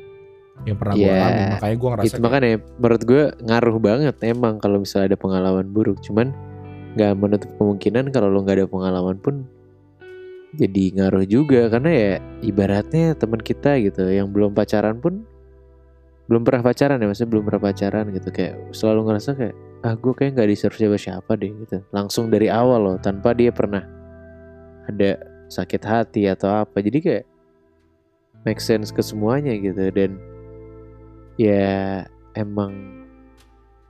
[0.66, 1.18] yang pernah gue Iya.
[1.22, 1.42] alami.
[1.54, 5.98] Makanya gue ngerasa itu makanya menurut gue ngaruh banget emang kalau misalnya ada pengalaman buruk.
[6.02, 6.34] Cuman
[6.98, 9.46] nggak menutup kemungkinan kalau lo nggak ada pengalaman pun
[10.58, 11.70] jadi ngaruh juga.
[11.70, 15.22] Karena ya ibaratnya teman kita gitu yang belum pacaran pun
[16.28, 18.28] belum pernah pacaran ya maksudnya belum pernah pacaran gitu.
[18.34, 21.78] Kayak selalu ngerasa kayak ah gue kayak nggak deserve siapa siapa deh gitu.
[21.94, 23.86] Langsung dari awal loh tanpa dia pernah
[24.90, 25.16] ada
[25.48, 26.82] sakit hati atau apa.
[26.82, 27.24] Jadi kayak
[28.44, 29.88] make sense ke semuanya gitu.
[29.94, 30.20] Dan
[31.40, 32.74] ya emang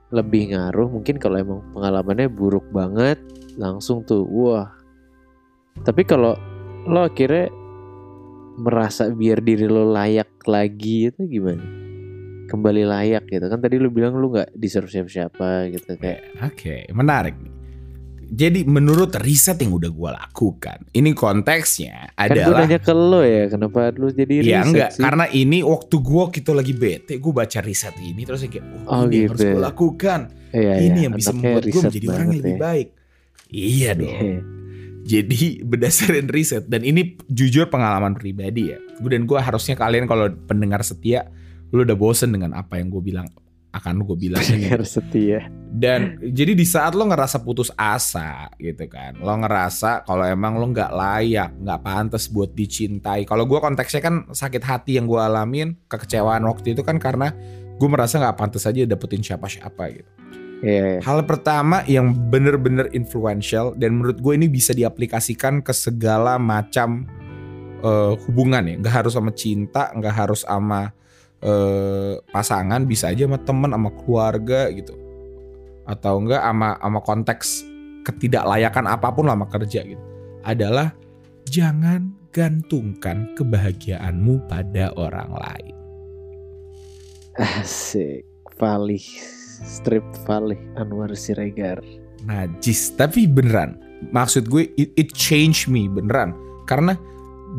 [0.09, 3.17] lebih ngaruh mungkin kalau emang pengalamannya buruk banget
[3.57, 4.69] langsung tuh wah
[5.85, 6.33] tapi kalau
[6.89, 7.51] lo akhirnya
[8.59, 11.63] merasa biar diri lo layak lagi itu gimana?
[12.51, 17.37] Kembali layak gitu kan tadi lu bilang lu nggak deserve siapa-siapa gitu kayak Oke, menarik
[17.39, 17.53] nih.
[18.29, 23.21] Jadi menurut riset yang udah gue lakukan, ini konteksnya kan gue adalah nanya ke lo
[23.21, 25.01] ya kenapa lu jadi Ya riset enggak, sih?
[25.01, 29.01] karena ini waktu gue kita lagi bete, gue baca riset ini terus kayak, oh, Oh,
[29.03, 29.51] ini yang harus gitu.
[29.51, 32.61] gue lakukan, Iya, ini iya, yang bisa anaknya membuat gue menjadi orang yang lebih ya.
[32.61, 32.87] baik.
[33.49, 34.13] Iya dong.
[34.13, 34.39] Iya.
[34.99, 38.77] Jadi berdasarkan riset dan ini jujur pengalaman pribadi ya.
[39.01, 41.33] Gue dan gue harusnya kalian kalau pendengar setia,
[41.73, 43.25] lu udah bosen dengan apa yang gue bilang
[43.69, 44.65] akan gue bilang ini.
[44.65, 45.39] Pendengar setia.
[45.69, 50.65] Dan jadi di saat lo ngerasa putus asa gitu kan, lo ngerasa kalau emang lo
[50.73, 53.29] nggak layak, nggak pantas buat dicintai.
[53.29, 57.29] Kalau gue konteksnya kan sakit hati yang gue alamin, kekecewaan waktu itu kan karena
[57.77, 60.11] gue merasa nggak pantas aja dapetin siapa-siapa gitu.
[60.59, 60.99] Iya, iya.
[60.99, 67.07] Hal pertama yang bener-bener influential dan menurut gue ini bisa diaplikasikan ke segala macam
[67.79, 68.75] eh, hubungan ya.
[68.81, 70.91] Nggak harus sama cinta, nggak harus sama
[71.43, 74.93] eh, pasangan, bisa aja sama teman, sama keluarga gitu.
[75.87, 77.49] Atau enggak sama sama konteks
[78.05, 80.03] ketidaklayakan apa pun lah sama kerja gitu.
[80.45, 80.95] Adalah
[81.49, 85.75] jangan gantungkan kebahagiaanmu pada orang lain.
[87.39, 88.27] Asik.
[88.59, 89.03] Valih.
[89.59, 91.83] Strip Valih Anwar Siregar.
[92.27, 93.79] najis tapi beneran
[94.11, 96.35] maksud gue it, it changed me beneran
[96.67, 96.95] karena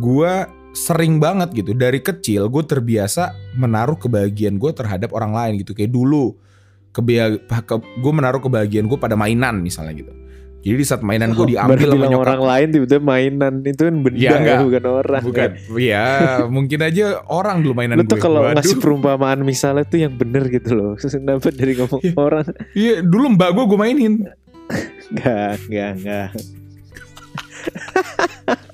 [0.00, 0.32] gue
[0.72, 5.90] sering banget gitu dari kecil gue terbiasa menaruh kebahagiaan gue terhadap orang lain gitu kayak
[5.90, 6.34] dulu
[6.90, 10.12] kebia ke, gue menaruh kebahagiaan gue pada mainan misalnya gitu
[10.60, 13.94] jadi di saat mainan gue diambil Baru sama nyokap orang lain tiba-tiba mainan itu kan
[13.98, 14.52] benda Ya, enggak.
[14.52, 15.22] ya, bukan orang.
[15.24, 16.06] bukan ya
[16.46, 20.44] mungkin aja orang dulu mainan Lu tuh gue kalau ngasih perumpamaan misalnya tuh yang bener
[20.46, 20.92] gitu loh.
[21.02, 22.12] Kenapa dari ngomong Iya.
[22.14, 22.44] orang?
[22.76, 24.14] iya dulu mbak gue gue mainin
[25.10, 26.28] Enggak, enggak, enggak.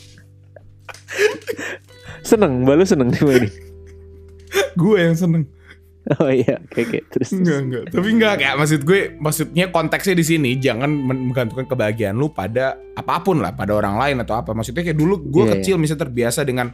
[2.27, 3.51] seneng, balu seneng dimainin.
[4.81, 5.47] gue yang seneng
[6.07, 6.99] Oh iya, oke oke.
[7.11, 7.83] Terus Enggak, enggak.
[7.91, 12.79] Tapi enggak kayak maksud gue, maksudnya konteksnya di sini jangan men- menggantungkan kebahagiaan lu pada
[12.95, 14.55] apa pun lah, pada orang lain atau apa.
[14.55, 16.71] Maksudnya kayak dulu gue Iya, kecil misalnya terbiasa dengan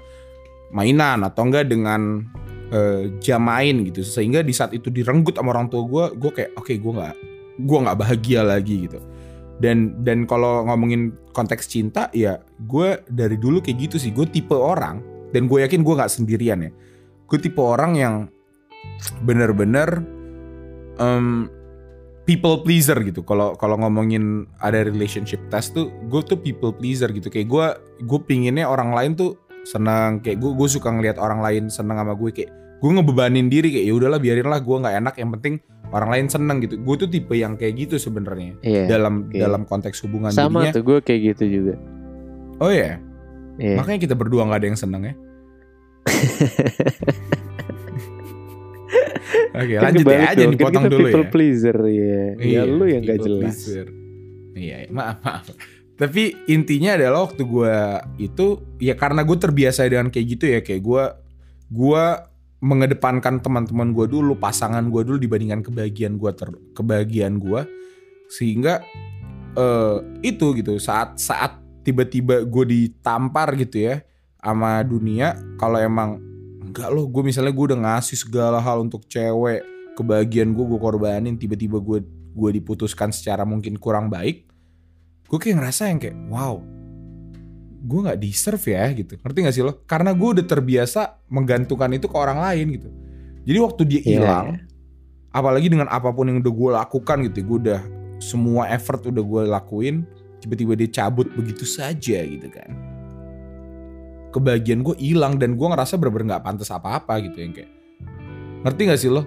[0.68, 2.28] mainan atau enggak dengan
[2.76, 4.04] eh, jam main gitu.
[4.04, 7.14] Sehingga di saat itu direnggut sama orang tua gue, gue kayak oke gue nggak
[7.56, 9.00] gue nggak bahagia lagi gitu.
[9.56, 12.36] Dan dan kalau ngomongin konteks cinta ya
[12.68, 14.12] gue dari dulu kayak gitu sih.
[14.12, 16.70] Gue tipe orang dan gue yakin gue nggak sendirian ya.
[17.26, 18.14] Gue tipe orang yang
[19.22, 20.04] bener-bener
[20.98, 21.48] em,
[22.24, 23.24] people pleaser gitu.
[23.24, 27.28] Kalau kalau ngomongin ada relationship test tuh, gue tuh people pleaser gitu.
[27.28, 27.66] Kayak gue
[28.04, 30.20] gue pinginnya orang lain tuh senang.
[30.20, 32.30] Kayak gue gue suka ngelihat orang lain senang sama gue.
[32.30, 32.50] Kayak
[32.82, 35.14] gue ngebebanin diri kayak ya udahlah biarin lah gue nggak enak.
[35.18, 35.54] Yang penting
[35.92, 36.74] orang lain senang gitu.
[36.78, 38.84] Gue tuh tipe yang kayak gitu sebenarnya Iya.
[38.90, 39.38] dalam oke.
[39.38, 40.72] dalam konteks hubungan Sama jadinya.
[40.76, 41.74] tuh gue kayak gitu juga.
[42.62, 42.94] Oh ya,
[43.60, 43.76] Iya.
[43.76, 45.14] makanya kita berdua nggak ada yang seneng ya.
[49.52, 51.30] Oke, Kan lanjut ya aja kan dipotong kita dulu people ya.
[51.30, 52.22] pleaser ya.
[52.40, 53.40] ya lu yang gak jelas.
[53.52, 53.86] pleaser.
[54.52, 55.44] Iya, iya, maaf, maaf.
[55.96, 57.76] Tapi intinya adalah waktu gue
[58.18, 58.46] itu
[58.80, 61.04] ya karena gue terbiasa dengan kayak gitu ya kayak gue
[61.72, 62.04] gue
[62.62, 67.60] mengedepankan teman-teman gue dulu, pasangan gue dulu dibandingkan kebahagiaan gue ter kebahagiaan gue
[68.32, 68.80] sehingga
[69.52, 74.06] eh itu gitu saat saat tiba-tiba gue ditampar gitu ya
[74.42, 76.18] sama dunia kalau emang
[76.62, 79.62] enggak loh gue misalnya gue udah ngasih segala hal untuk cewek
[79.98, 84.48] kebahagiaan gue gue korbanin tiba-tiba gue gue diputuskan secara mungkin kurang baik
[85.28, 86.58] gue kayak ngerasa yang kayak wow
[87.82, 89.18] gue nggak deserve ya gitu.
[89.18, 89.82] Ngerti gak sih lo?
[89.90, 92.88] Karena gue udah terbiasa menggantungkan itu ke orang lain gitu.
[93.42, 94.06] Jadi waktu dia Iya.
[94.06, 94.46] hilang
[95.32, 97.80] apalagi dengan apa pun yang udah gue lakukan gitu gue udah
[98.20, 100.04] semua effort udah gue lakuin
[100.42, 102.70] tiba-tiba dia cabut begitu saja gitu kan.
[104.34, 107.70] Kebahagiaan gue hilang dan gue ngerasa bener-bener nggak pantas apa-apa gitu yang kayak
[108.66, 109.22] ngerti gak sih lo?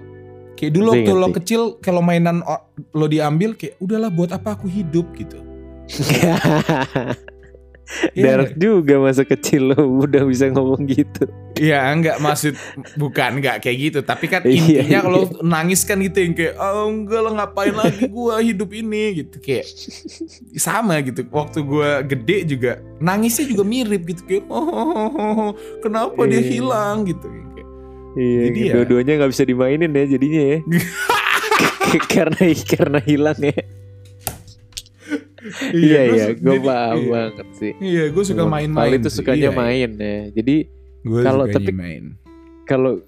[0.56, 2.40] Kayak dulu waktu lo kecil kalau mainan
[2.92, 5.08] lo diambil kayak udahlah buat apa aku hidup?
[5.16, 5.38] gitu
[8.12, 11.30] Iya Dark juga masa kecil lo udah bisa ngomong gitu.
[11.54, 12.58] Ya enggak maksud
[12.94, 15.00] bukan enggak kayak gitu tapi kan Iya, intinya iya.
[15.00, 19.38] kalau nangis kan gitu yang kayak oh enggak lah ngapain lagi gua hidup ini gitu
[19.38, 19.64] kayak
[20.54, 26.50] sama gitu waktu gua gede juga nangisnya juga mirip gitu kayak oh kenapa dia Iya.
[26.52, 27.44] hilang gitu kayak
[28.16, 30.58] Iya, Jadi ya- dua-duanya nggak bisa dimainin ya jadinya ya.
[32.12, 33.56] karena karena hilang ya.
[35.72, 37.10] Iya iya, gue jadi- paham iya.
[37.10, 37.72] banget sih.
[37.78, 38.90] Iya, gue suka main-main.
[38.96, 39.56] Itu sukanya Iya, iya.
[39.56, 40.18] main ya.
[40.32, 40.56] Jadi
[41.06, 42.04] Gua Kalau- tapi- main.
[42.66, 42.98] kalau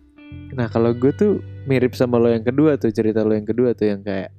[0.53, 3.91] nah kalau gue tuh mirip sama lo yang kedua tuh cerita lo yang kedua tuh
[3.91, 4.31] yang kayak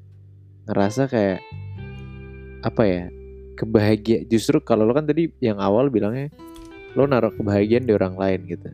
[0.64, 1.42] ngerasa kayak
[2.62, 3.04] apa ya
[3.56, 6.30] kebahagia justru kalau lo kan tadi yang awal bilangnya
[6.94, 8.70] lo naruh kebahagiaan di orang lain gitu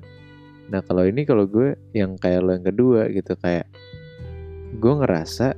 [0.67, 3.65] nah kalau ini kalau gue yang kayak lo yang kedua gitu kayak
[4.75, 5.55] gue ngerasa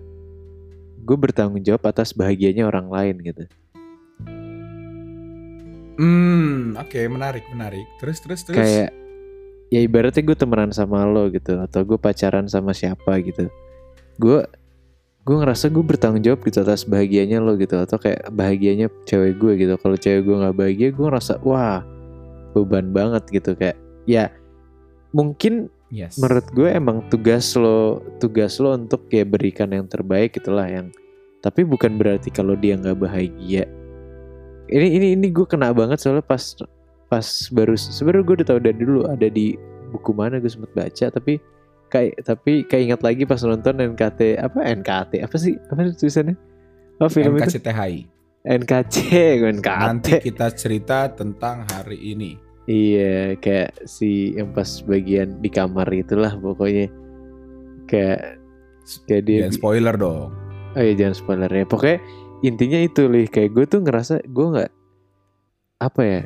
[1.08, 3.48] gue bertanggung jawab atas bahagianya orang lain gitu.
[5.98, 7.88] Hmm, oke menarik menarik.
[8.04, 8.60] Terus terus terus.
[8.60, 8.92] kayak
[9.72, 11.64] ya ibaratnya gue temenan sama lo gitu.
[11.64, 13.48] Atau gue pacaran sama siapa gitu.
[14.20, 14.44] Gue
[15.24, 17.80] gue ngerasa gue bertanggung jawab gitu atas bahagianya lo gitu.
[17.80, 19.74] Atau kayak bahagianya cewek gue gitu.
[19.80, 21.82] Kalau cewek gue nggak bahagia gue ngerasa wah
[22.52, 23.56] beban banget gitu.
[23.56, 24.30] Kayak ya
[25.16, 26.20] mungkin yes.
[26.20, 30.92] menurut gue emang tugas lo tugas lo untuk kayak berikan yang terbaik gitulah yang
[31.40, 33.64] tapi bukan berarti kalau dia nggak bahagia
[34.68, 36.58] ini ini ini gue kena banget soalnya pas
[37.08, 39.56] pas baru sebenarnya gue udah tahu dari dulu ada di
[39.96, 41.40] buku mana gue sempet baca tapi
[41.88, 46.36] kayak tapi kayak ingat lagi pas nonton NKT apa NKT apa sih apa sih tulisannya
[47.00, 48.18] oh film itu NKCTHI.
[48.48, 48.98] NKC
[49.60, 52.47] NKT Nanti kita cerita tentang hari ini.
[52.68, 56.92] Iya, kayak si yang pas bagian di kamar itulah pokoknya.
[57.86, 58.44] Kayak
[59.08, 60.36] kayak dia Dan spoiler dong.
[60.76, 61.64] Oh iya jangan spoiler ya.
[61.64, 62.04] Pokoknya
[62.44, 64.72] intinya itu lih kayak gue tuh ngerasa gue nggak
[65.80, 66.22] apa ya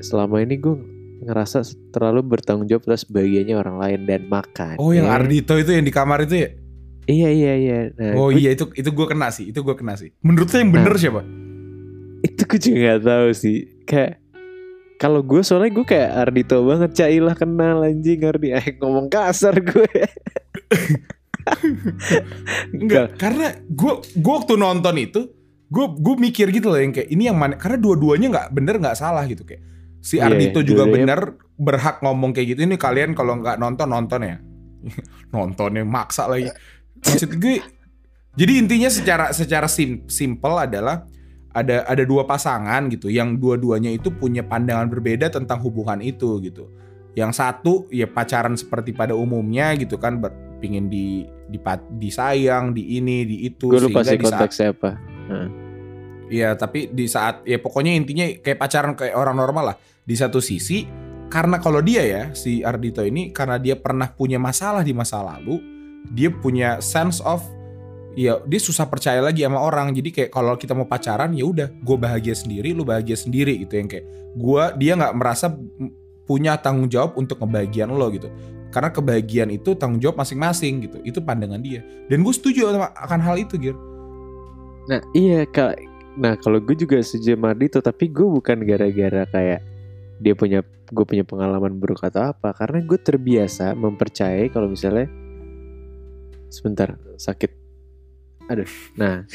[0.00, 0.74] selama ini gue
[1.20, 4.76] ngerasa terlalu bertanggung jawab atas bahagianya orang lain dan makan.
[4.76, 6.48] Oh yang Ardito itu yang di kamar itu ya?
[7.04, 7.78] Iya iya iya.
[7.92, 10.16] Nah, Oh gue- iya itu itu gue kena sih, itu gue kena sih.
[10.24, 10.96] Menurut lo yang bener Nah.
[10.98, 11.22] siapa?
[12.24, 13.58] itu gue juga nggak tahu sih.
[13.84, 14.23] Kayak
[15.04, 18.56] kalau gue soalnya gue kayak Ardito banget Cailah kenal anjing Ardi.
[18.56, 19.84] Eh, ngomong kasar gue
[22.72, 25.20] Enggak, karena gue gue waktu nonton itu
[25.68, 28.96] gue gue mikir gitu loh yang kayak ini yang mana karena dua-duanya nggak bener nggak
[28.96, 29.60] salah gitu kayak.
[30.00, 31.20] Si Iya, Ardito juga dua-duanya- bener
[31.56, 32.60] berhak ngomong kayak gitu.
[32.64, 34.36] Ini kalian kalau nggak nonton nonton ya.
[35.34, 36.48] Nontonnya maksa lagi.
[37.00, 37.60] Maksud gue
[38.36, 41.08] jadi intinya secara secara sim, simple adalah
[41.54, 46.68] ada ada dua pasangan gitu yang dua-duanya itu punya pandangan berbeda tentang hubungan itu gitu.
[47.14, 51.60] Yang satu ya pacaran seperti pada umumnya gitu kan ber- pingin di di
[52.00, 54.90] disayang di ini di itu gue lupa sehingga sih konteksnya apa.
[56.24, 59.76] Iya, tapi di saat ya pokoknya intinya kayak pacaran kayak orang normal lah.
[60.04, 60.88] Di satu sisi
[61.28, 65.60] karena kalau dia ya si Ardito ini karena dia pernah punya masalah di masa lalu,
[66.10, 67.44] dia punya sense of
[68.14, 69.90] ya dia susah percaya lagi sama orang.
[69.94, 73.74] Jadi kayak kalau kita mau pacaran ya udah, gue bahagia sendiri, lu bahagia sendiri gitu
[73.78, 75.50] yang kayak gua dia nggak merasa
[76.24, 78.30] punya tanggung jawab untuk kebahagiaan lo gitu.
[78.72, 80.98] Karena kebahagiaan itu tanggung jawab masing-masing gitu.
[81.06, 81.84] Itu pandangan dia.
[82.10, 83.76] Dan gue setuju akan hal itu, Gir.
[84.90, 85.78] Nah iya kak.
[86.18, 89.60] Nah kalau gue juga setuju sama Ardito tapi gue bukan gara-gara kayak
[90.18, 95.10] dia punya gue punya pengalaman buruk atau apa karena gue terbiasa mempercayai kalau misalnya
[96.52, 97.63] sebentar sakit
[98.46, 99.22] aduh nah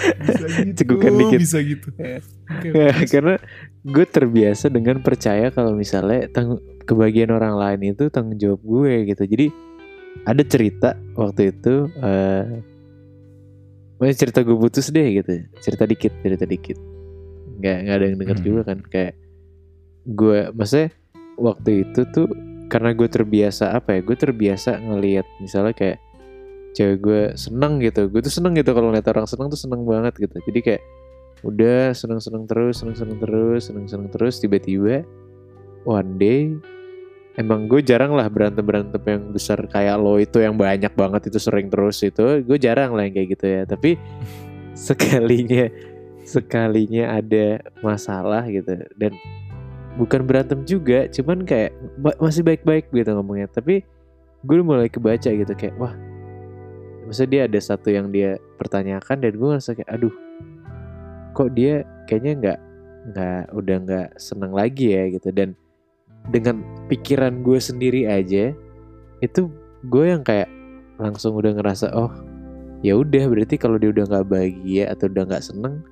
[0.00, 1.38] Bisa gitu, Cegukan dikit.
[1.38, 1.88] bisa gitu.
[1.98, 2.22] Ya.
[2.62, 3.04] Ya, oke.
[3.06, 3.34] karena
[3.82, 9.22] gue terbiasa dengan percaya kalau misalnya tang- kebahagiaan orang lain itu tanggung jawab gue gitu.
[9.26, 9.46] Jadi
[10.24, 12.44] ada cerita waktu itu, eh
[13.98, 16.78] Maksudnya cerita gue putus deh gitu, cerita dikit, cerita dikit.
[17.60, 18.46] Nggak nggak ada yang denger Hmm.
[18.46, 19.12] juga kan kayak
[20.06, 20.88] gue, maksudnya
[21.36, 22.26] waktu itu tuh
[22.66, 24.00] karena gue terbiasa apa ya?
[24.00, 25.98] Gue terbiasa ngelihat misalnya kayak
[26.76, 30.14] cewek gue seneng gitu, gue tuh seneng gitu kalau ngeliat orang seneng tuh seneng banget
[30.18, 30.36] gitu.
[30.46, 30.82] Jadi kayak
[31.40, 35.02] udah seneng-seneng terus, seneng-seneng terus, seneng-seneng terus, tiba-tiba
[35.88, 36.52] one day
[37.40, 41.40] emang gue jarang lah berantem berantem yang besar kayak lo itu yang banyak banget itu
[41.40, 43.62] sering terus itu gue jarang lah yang kayak gitu ya.
[43.64, 43.96] Tapi
[44.88, 45.66] sekalinya
[46.26, 48.76] sekalinya ada masalah gitu.
[48.94, 49.16] Dan
[49.96, 51.74] bukan berantem juga cuman kayak
[52.20, 53.48] masih baik-baik gitu ngomongnya.
[53.48, 53.82] Tapi
[54.44, 55.92] gue mulai kebaca gitu kayak wah
[57.10, 60.14] maksudnya dia ada satu yang dia pertanyakan dan gue ngerasa kayak aduh
[61.34, 62.58] kok dia kayaknya nggak
[63.10, 65.34] nggak udah nggak seneng lagi ya gitu.
[65.34, 65.58] Dan
[66.30, 68.54] dengan pikiran gue sendiri aja
[69.18, 69.50] itu
[69.90, 70.46] gue yang kayak
[71.02, 72.14] langsung udah ngerasa oh
[72.86, 75.82] ya udah berarti kalau dia udah nggak bahagia atau udah nggak seneng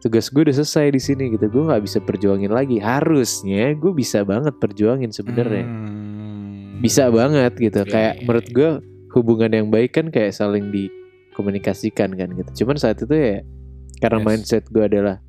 [0.00, 1.52] tugas gue udah selesai di sini gitu.
[1.52, 2.80] Gue nggak bisa perjuangin lagi.
[2.80, 5.68] Harusnya gue bisa banget perjuangin sebenarnya.
[5.68, 6.00] Hmm.
[6.82, 7.86] bisa banget gitu.
[7.86, 8.70] Kayak menurut gue
[9.12, 13.40] hubungan yang baik kan kayak saling dikomunikasikan kan gitu cuman saat itu ya
[13.98, 14.26] karena Yes.
[14.26, 15.20] mindset gue adalah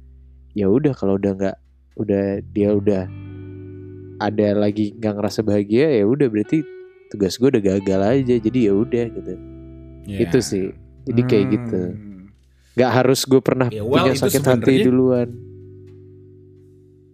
[0.51, 1.57] ya udah kalau udah nggak
[1.95, 3.03] udah dia udah
[4.19, 6.63] ada lagi nggak ngerasa bahagia ya udah berarti
[7.09, 9.33] tugas gue udah gagal aja jadi ya udah gitu
[10.03, 10.19] Ya.
[10.19, 10.67] itu sih
[11.03, 12.27] jadi kayak gitu Hmm.
[12.73, 15.29] nggak harus gue pernah Ya, well, punya sakit hati duluan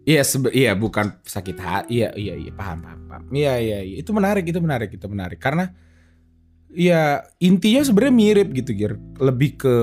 [0.04, 2.02] Iya, sebe- iya bukan sakit hati.
[2.02, 3.24] Iya, iya, iya, paham, paham, paham.
[3.30, 3.96] Iya, iya, iya.
[4.02, 5.38] Itu menarik, itu menarik, itu menarik.
[5.38, 5.70] Karena
[6.74, 8.94] ya intinya sebenarnya mirip gitu, Gir.
[9.18, 9.76] Lebih ke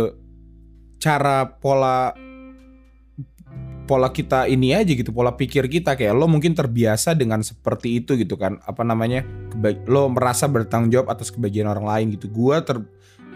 [1.02, 2.14] cara pola
[3.86, 5.94] pola kita ini aja gitu pola pikir kita.
[5.94, 8.58] Kayak lo mungkin terbiasa dengan seperti itu gitu kan.
[8.66, 9.22] Apa namanya?
[9.54, 12.26] Keba- lo merasa bertanggung jawab atas kebahagiaan orang lain gitu.
[12.30, 12.82] Gue ter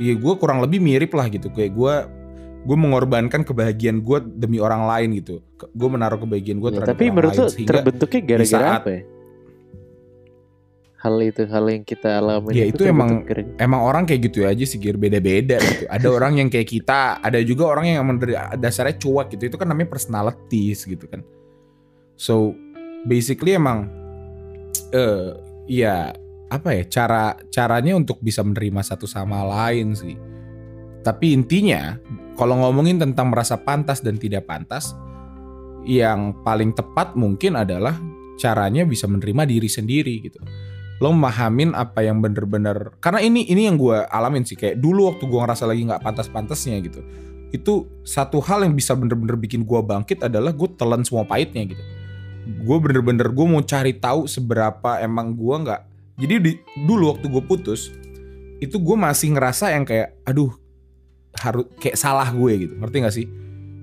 [0.02, 1.50] ya gue kurang lebih mirip lah gitu.
[1.54, 1.94] Kayak gue
[2.60, 5.40] gue mengorbankan kebahagiaan gue demi orang lain gitu.
[5.70, 9.02] Gue menaruh kebahagiaan gue Ya, terhadap tapi orang menurut lain sehingga terbentuknya gara-gara apa ya?
[11.00, 14.60] Hal itu, hal yang kita alami Ya, itu emang- gara- emang orang kayak gitu aja
[14.68, 15.00] sih Gir.
[15.00, 15.88] Beda-beda gitu.
[15.88, 19.48] Ada orang yang kayak kita ada juga orang yang emang dari dasarnya cuek gitu.
[19.48, 21.24] Itu kan namanya personalities gitu kan.
[22.20, 22.52] So
[23.08, 23.88] basically emang
[24.92, 25.32] eh
[25.72, 26.12] ya
[26.52, 30.20] apa ya cara caranya untuk bisa menerima satu sama lain sih.
[31.00, 31.96] Tapi intinya
[32.36, 34.92] kalau ngomongin tentang merasa pantas dan tidak pantas
[35.88, 37.96] yang paling tepat mungkin adalah
[38.36, 40.40] caranya bisa menerima diri sendiri gitu
[41.00, 45.24] lo memahamin apa yang bener-bener karena ini ini yang gue alamin sih kayak dulu waktu
[45.24, 47.00] gue ngerasa lagi nggak pantas-pantasnya gitu
[47.50, 47.72] itu
[48.04, 51.82] satu hal yang bisa bener-bener bikin gue bangkit adalah gue telan semua pahitnya gitu.
[52.62, 55.80] Gue bener-bener gue mau cari tahu seberapa emang gue nggak
[56.14, 56.52] jadi di,
[56.86, 57.90] dulu waktu gue putus
[58.60, 60.54] itu gue masih ngerasa yang kayak aduh
[61.34, 62.74] harus kayak salah gue gitu.
[62.78, 63.26] Ngerti gak sih?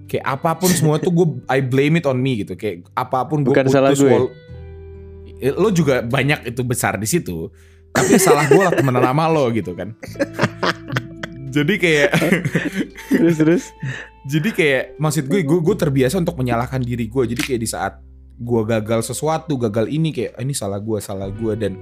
[0.08, 2.56] Kayak apa pun semua tuh gue I blame it on me gitu.
[2.56, 4.08] Kayak apa pun gue Bukan putus salah gue.
[4.08, 4.47] wal- Eh,
[5.42, 7.50] lo juga banyak itu besar di situ.
[7.92, 9.94] Tapi salah gue lah temenan sama lo gitu kan.
[11.48, 12.10] Jadi kayak
[13.14, 13.64] terus terus.
[14.28, 17.94] jadi kayak maksud gue gue gue terbiasa untuk menyalahkan diri gue jadi kayak di saat
[18.38, 21.74] gue gagal sesuatu gagal ini kayak "Ah, ini salah gue salah gue dan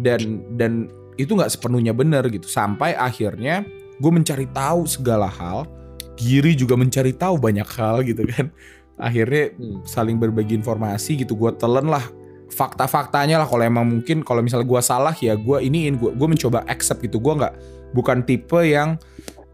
[0.00, 0.20] dan
[0.56, 0.72] dan
[1.20, 2.46] itu nggak sepenuhnya benar gitu.
[2.48, 3.66] Sampai akhirnya
[4.00, 5.68] gue mencari tahu segala hal
[6.12, 8.52] Giri juga mencari tahu banyak hal gitu kan.
[8.96, 9.80] Akhirnya Hmm.
[9.82, 11.34] saling berbagi informasi gitu.
[11.34, 12.04] Gue telan lah
[12.52, 16.62] fakta-faktanya lah kalau emang mungkin kalau misalnya gue salah ya gue iniin gue gue mencoba
[16.68, 17.16] accept gitu.
[17.18, 17.54] Gue nggak
[17.96, 19.00] bukan tipe yang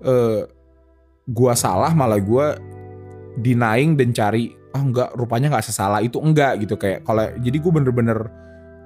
[0.03, 0.43] eh
[1.29, 2.47] gue salah malah gue
[3.39, 6.19] denying dan cari ah enggak rupanya nggak sesalah itu.
[6.19, 6.75] Enggak gitu.
[6.75, 8.19] Kayak kalau jadi gue bener-bener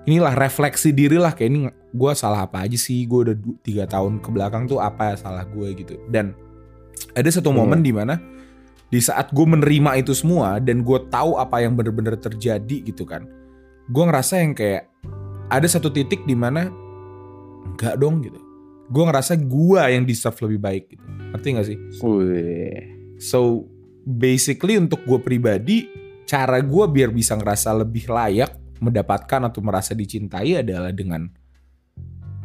[0.04, 3.08] inilah refleksi diri lah kayak ini gue salah apa aja sih?
[3.08, 5.96] Gue udah tiga tahun ke belakang tuh apa salah gue gitu.
[6.12, 6.36] Dan
[7.16, 7.58] ada satu Iya.
[7.58, 8.20] momen di mana
[8.92, 13.24] di saat gue menerima itu semua dan gue tahu apa yang bener-bener terjadi gitu kan
[13.90, 14.90] gue ngerasa yang kayak
[15.50, 16.70] ada satu titik di mana
[17.72, 18.38] enggak dong gitu
[18.92, 21.78] gue ngerasa gue yang deserve lebih baik gitu ngerti gak sih.
[23.16, 23.64] So
[24.04, 25.88] basically untuk gue pribadi
[26.28, 28.52] cara gue biar bisa ngerasa lebih layak
[28.84, 31.30] mendapatkan atau merasa dicintai adalah dengan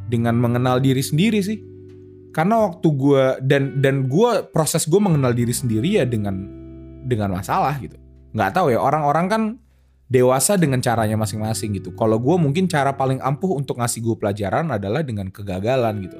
[0.08, 1.60] dengan mengenal diri sendiri sih.
[2.32, 6.48] Karena waktu gue dan dan gue proses gue mengenal diri sendiri ya dengan
[7.04, 8.00] dengan masalah gitu.
[8.32, 9.42] Nggak tahu ya orang-orang kan
[10.08, 11.92] dewasa dengan caranya masing-masing gitu.
[11.92, 16.20] Kalau gue mungkin cara paling ampuh untuk ngasih gue pelajaran adalah dengan kegagalan gitu.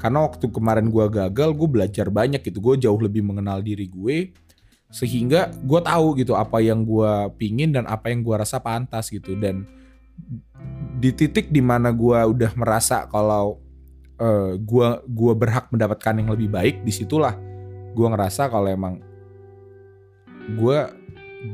[0.00, 2.60] Karena waktu kemarin gue gagal, gue belajar banyak gitu.
[2.60, 4.32] Gue jauh lebih mengenal diri gue,
[4.88, 9.36] sehingga gue tahu gitu apa yang gue pingin dan apa yang gue rasa pantas gitu.
[9.36, 9.68] Dan
[11.00, 13.60] di titik di mana gue udah merasa kalau
[14.20, 17.36] eh, gue gua berhak mendapatkan yang lebih baik, di situlah
[17.90, 19.00] gue ngerasa kalau emang
[20.56, 20.78] gue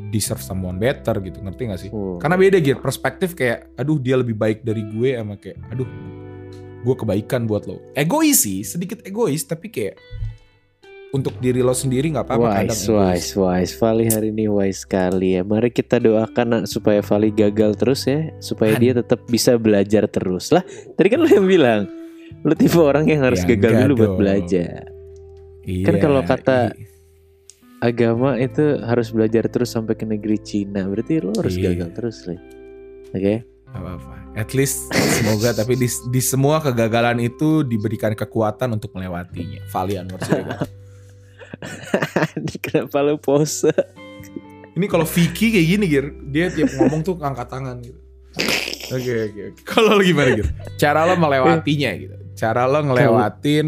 [0.08, 1.38] deserve someone better gitu.
[1.38, 1.90] Ngerti gak sih?
[1.90, 2.18] Wow.
[2.18, 5.86] Karena beda gitu perspektif kayak aduh dia lebih baik dari gue sama kayak aduh
[6.82, 7.82] gue kebaikan buat lo.
[7.92, 9.98] Egois sih, sedikit egois tapi kayak
[11.08, 13.72] untuk diri lo sendiri nggak apa-apa Wise, wise, wise.
[13.74, 15.42] Vali hari ini wise sekali ya.
[15.42, 18.82] Mari kita doakan nak, supaya Vali gagal terus ya, supaya Han.
[18.82, 20.60] dia tetap bisa belajar terus lah.
[20.92, 21.88] Tadi kan lo yang bilang,
[22.42, 24.18] lo tipe orang yang harus Ya, gagal dulu buat dong.
[24.18, 24.82] belajar.
[25.64, 26.86] Iya, Kan kalau kata- i-
[27.76, 30.88] Agama itu harus belajar terus sampai ke negeri Cina.
[30.88, 31.76] Berarti lo harus Iya.
[31.76, 32.16] gagal terus.
[33.12, 33.44] Oke?
[33.66, 34.14] nggak apa-apa.
[34.36, 39.60] At least semoga tapi di, di semua kegagalan itu diberikan kekuatan untuk melewatinya.
[39.68, 40.64] Valian Siregar.
[42.40, 43.72] Ini Kenapa lo pose?
[44.76, 48.00] Ini kalau Vicky kayak gini Gir, dia tiap ngomong tuh angkat tangan gitu.
[48.92, 49.60] Oke oke oke.
[49.64, 50.48] Kalau lo gimana Gir?
[50.76, 52.16] Cara lo melewatinya gitu.
[52.36, 53.66] Cara lo ngelewatin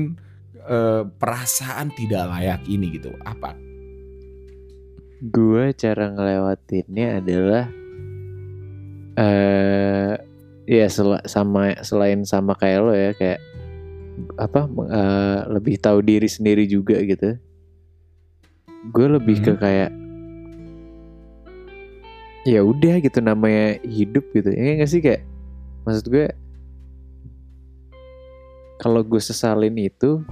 [0.69, 3.13] eh, perasaan tidak layak ini gitu.
[3.25, 3.57] Apa?
[5.19, 7.65] Gue cara ngelewatinnya adalah
[9.19, 10.15] eh
[10.71, 13.43] ya sel- sama selain sama kayak lo ya kayak
[14.39, 17.35] apa eh, lebih tahu diri sendiri juga gitu.
[18.95, 19.61] Gue lebih ke Hmm.
[19.61, 19.91] kayak
[22.47, 24.55] ya udah gitu namanya hidup gitu.
[24.55, 25.27] Ya nggak sih kayak
[25.83, 26.31] maksud gue
[28.79, 30.23] kalau gue sesalin itu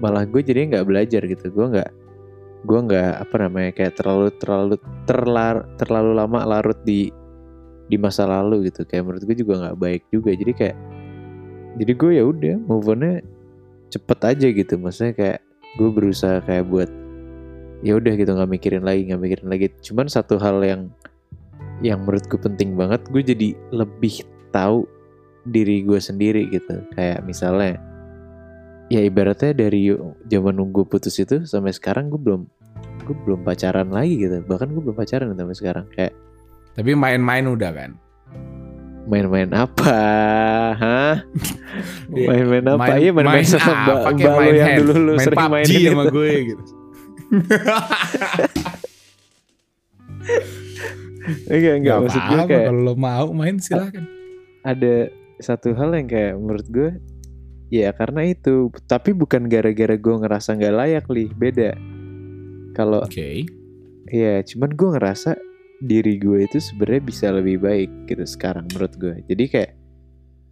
[0.00, 1.52] malah gue jadi nggak belajar gitu.
[1.52, 1.90] Gue nggak
[2.66, 4.74] gue nggak apa namanya kayak terlalu terlalu
[5.06, 7.14] terlar terlalu lama larut di
[7.86, 8.82] di masa lalu gitu.
[8.82, 10.30] Kayak menurut gue juga nggak baik juga.
[10.34, 10.76] Jadi kayak
[11.78, 13.22] jadi gue ya udah move onnya
[13.94, 14.74] cepet aja gitu.
[14.76, 15.38] Maksudnya kayak
[15.78, 16.90] gue berusaha kayak buat
[17.84, 19.66] ya udah gitu nggak mikirin lagi nggak mikirin lagi.
[19.86, 20.82] Cuman satu hal yang
[21.84, 24.88] yang menurutku penting banget gue jadi lebih tahu
[25.46, 26.82] diri gue sendiri gitu.
[26.98, 27.78] Kayak misalnya
[28.90, 29.90] ya ibaratnya dari
[30.30, 32.42] zaman nunggu putus itu sampai sekarang gue belum
[33.04, 34.36] gue belum pacaran lagi gitu.
[34.42, 35.84] Bahkan gue belum pacaran sampai sekarang.
[35.92, 36.12] Kayak
[36.72, 37.92] Tapi main-main udah kan.
[39.06, 39.94] main-main apa?
[40.74, 41.14] Hah?
[42.10, 42.90] Main-main apa?
[42.90, 45.52] Main- iya main-main main sama mbak mbak main yang hand, dulu lu main sering PUBG
[45.54, 45.86] mainin.
[45.86, 46.62] sama gue gitu.
[51.54, 51.96] enggak enggak.
[51.96, 54.04] Gak maksud gue kayak kalau lo mau main silakan.
[54.66, 54.94] ada
[55.38, 56.90] satu hal yang kayak menurut gue
[57.70, 58.74] ya karena itu.
[58.86, 61.30] Tapi bukan gara-gara gue ngerasa nggak layak li.
[61.30, 61.78] Beda
[62.76, 63.48] kalau Oke.
[64.06, 65.30] ya cuman gue ngerasa
[65.80, 69.72] diri gue itu sebenarnya bisa lebih baik gitu sekarang menurut gue jadi kayak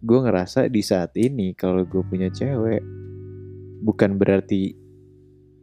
[0.01, 2.81] gue ngerasa di saat ini kalau gue punya cewek
[3.81, 4.73] bukan berarti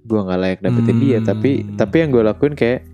[0.02, 1.26] gue nggak layak dapetin dia Hmm.
[1.26, 2.86] tapi tapi yang gue lakuin kayak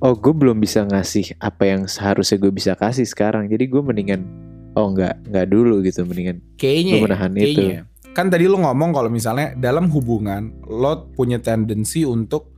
[0.00, 4.28] oh gue belum bisa ngasih apa yang seharusnya gue bisa kasih sekarang jadi gue mendingan
[4.76, 7.80] oh nggak nggak dulu gitu mendingan Kayaknya, Lu ya, menahan kayaknya.
[8.14, 12.53] Kan tadi lo ngomong kalau misalnya dalam hubungan lo punya tendensi untuk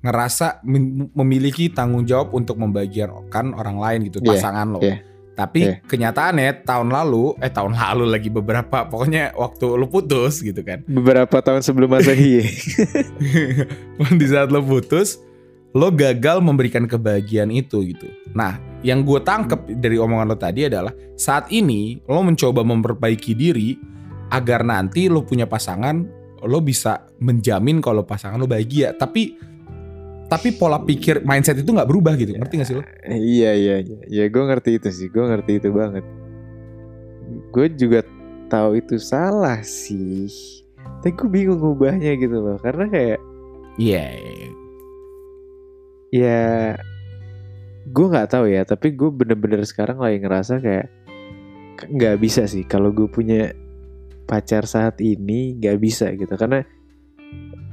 [0.00, 3.12] ngerasa mem- memiliki tanggung jawab untuk membagikan
[3.52, 4.80] orang lain gitu Iya, pasangan lo.
[4.80, 5.74] iya, Tapi iya.
[5.80, 10.84] kenyataannya tahun lalu eh tahun lalu lagi beberapa pokoknya waktu lo putus gitu kan.
[10.84, 12.44] beberapa tahun sebelum masehi
[14.20, 15.20] di saat lo putus
[15.70, 18.10] lo gagal memberikan kebahagiaan itu gitu.
[18.34, 23.78] Nah, yang gue tangkep dari omongan lo tadi adalah saat ini lo mencoba memperbaiki diri
[24.34, 26.02] agar nanti lo punya pasangan
[26.42, 28.98] lo bisa menjamin kalau pasangan lo bahagia.
[28.98, 29.38] Tapi
[30.30, 32.38] tapi pola pikir mindset itu nggak berubah gitu.
[32.38, 32.86] Ngerti gak sih lo?
[33.10, 33.98] iya iya iya.
[34.06, 35.10] Ya gue ngerti itu sih.
[35.10, 36.06] Gue ngerti itu banget.
[37.50, 38.06] Gue juga
[38.46, 40.30] tahu itu salah sih.
[41.02, 42.56] Tapi gue bingung ngubahnya gitu loh.
[42.62, 43.18] Karena kayak
[43.74, 44.06] Iya.
[46.14, 46.40] ya
[47.90, 48.62] gue nggak tahu ya.
[48.62, 50.86] Tapi gue bener-bener sekarang lagi ngerasa kayak
[51.90, 52.62] nggak bisa sih.
[52.62, 53.50] Kalau gue punya
[54.30, 56.30] pacar saat ini nggak bisa gitu.
[56.38, 56.62] Karena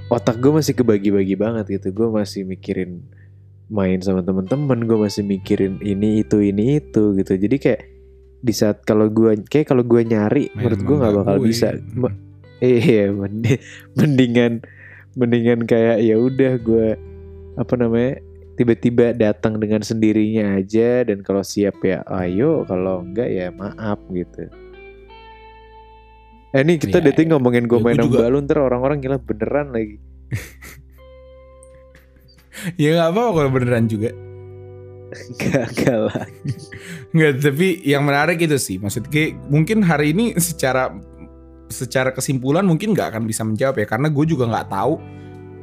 [0.08, 1.91] otak gue masih kebagi-bagi banget gitu.
[1.91, 3.03] Gue masih mikirin
[3.68, 7.34] main sama temen-temen gue masih mikirin ini itu ini itu gitu.
[7.36, 7.82] Jadi kayak
[8.39, 11.47] di saat kalau gue kayak kalau gue nyari Main menurut gue nggak bakal gue.
[11.51, 11.68] bisa.
[11.97, 12.16] Ma-
[12.64, 13.62] iya mendi-
[13.93, 14.64] mendingan
[15.14, 16.88] mendingan kayak ya udah gue
[17.58, 18.22] apa namanya
[18.58, 21.03] tiba-tiba datang dengan sendirinya aja.
[21.03, 24.47] Dan kalau siap ya ayo kalau enggak ya maaf gitu
[26.49, 29.71] eh ini kita Iya, dating ngomongin gue Ya, main juga- balon ntar orang-orang gila beneran
[29.71, 29.97] lagi.
[32.75, 34.09] Ya nggak apa-apa kalau beneran juga.
[35.39, 36.25] gagal lah.
[37.15, 39.07] Nggak, tapi yang menarik itu sih, maksudnya
[39.47, 40.91] mungkin hari ini secara
[41.69, 44.93] secara kesimpulan mungkin nggak akan bisa menjawab ya, karena gue juga nggak tahu,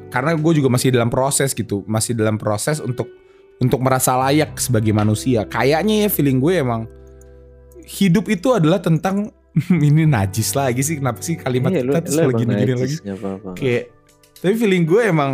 [0.09, 3.05] karena gue juga masih dalam proses gitu, masih dalam proses untuk
[3.61, 5.45] untuk merasa layak sebagai manusia.
[5.45, 6.89] Kayaknya ya feeling gue emang
[7.85, 9.29] hidup itu adalah tentang
[9.89, 12.97] ini najis lagi sih, kenapa sih kalimat Iya, kita selalu emang gini-gini lagi?
[13.55, 13.83] Kayak
[14.43, 15.31] tapi feeling gue emang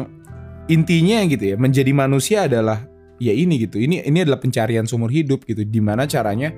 [0.70, 2.84] intinya gitu ya menjadi manusia adalah
[3.16, 3.80] ya ini gitu.
[3.80, 5.64] Ini ini adalah pencarian seumur hidup gitu.
[5.64, 6.52] Di mana caranya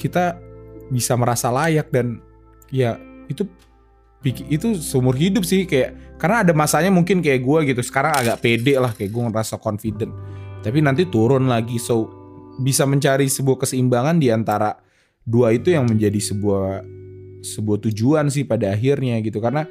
[0.00, 0.40] kita
[0.88, 2.20] bisa merasa layak dan
[2.68, 2.98] ya
[3.28, 3.46] itu
[4.24, 8.80] itu seumur hidup sih kayak karena ada masanya mungkin kayak gue gitu sekarang agak pede
[8.80, 10.12] lah kayak gue ngerasa confident
[10.64, 12.08] tapi nanti turun lagi so
[12.56, 14.72] bisa mencari sebuah keseimbangan di antara
[15.24, 16.84] dua itu yang menjadi sebuah
[17.44, 19.40] sebuah tujuan sih pada akhirnya gitu.
[19.40, 19.64] Karena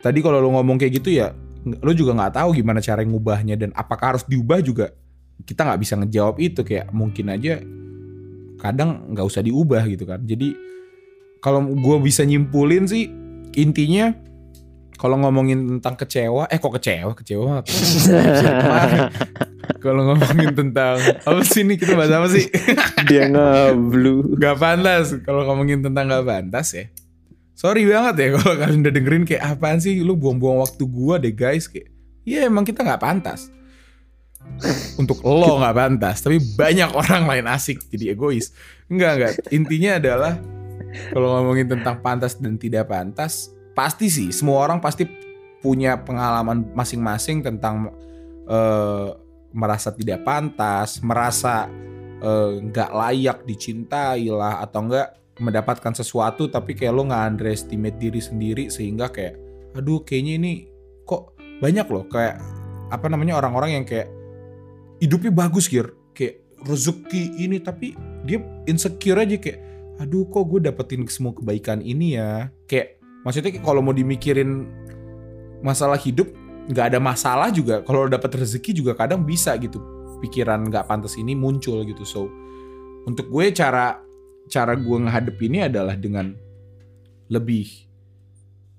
[0.00, 1.32] tadi kalau lo ngomong kayak gitu ya
[1.68, 4.92] lo juga nggak tahu gimana cara ngubahnya dan apakah harus diubah juga.
[5.42, 7.62] Kita nggak bisa ngejawab itu kayak mungkin aja
[8.58, 10.22] kadang nggak usah diubah gitu kan.
[10.24, 10.54] Jadi
[11.38, 13.06] kalau gue bisa nyimpulin sih
[13.54, 14.14] intinya
[14.98, 17.62] kalau ngomongin tentang kecewa eh kok kecewa kecewa
[19.78, 22.50] kalau ngomongin tentang apa sih ini kita bahas apa sih
[23.06, 26.84] dia ngablu Gak pantas kalau ngomongin tentang gak pantas ya.
[27.58, 31.34] Sorry banget ya kalau kalian udah dengerin kayak apaan sih lu buang-buang waktu gua deh
[31.34, 31.90] guys kayak.
[32.22, 33.50] Ya emang kita nggak pantas.
[34.94, 38.54] Untuk lo nggak pantas, tapi banyak orang lain asik jadi egois.
[38.86, 39.32] Enggak enggak.
[39.50, 40.38] Intinya adalah
[41.10, 45.06] kalau ngomongin tentang pantas dan tidak pantas, pasti sih semua orang pasti
[45.62, 47.94] punya pengalaman masing-masing tentang
[48.50, 49.08] eh,
[49.54, 51.70] merasa tidak pantas, merasa
[52.18, 58.18] eh, nggak layak dicintai lah atau enggak mendapatkan sesuatu tapi kayak lo nggak underestimate diri
[58.18, 59.38] sendiri sehingga kayak
[59.78, 60.52] aduh kayaknya ini
[61.06, 62.42] kok banyak loh kayak
[62.90, 64.10] apa namanya orang-orang yang kayak
[64.98, 65.94] hidupnya bagus gir.
[66.14, 67.94] Kayak rezeki ini tapi
[68.26, 69.62] dia insecure aja kayak
[70.02, 72.50] aduh kok gue dapetin semua kebaikan ini ya?
[72.66, 74.68] Kayak maksudnya kalau mau dimikirin
[75.62, 76.30] masalah hidup
[76.68, 77.80] nggak ada masalah juga.
[77.82, 79.80] Kalau dapat rezeki juga kadang bisa gitu.
[80.20, 82.04] Pikiran nggak pantas ini muncul gitu.
[82.04, 82.28] So
[83.08, 83.96] untuk gue cara
[84.48, 86.36] cara gue ngehadep ini adalah dengan
[87.28, 87.68] lebih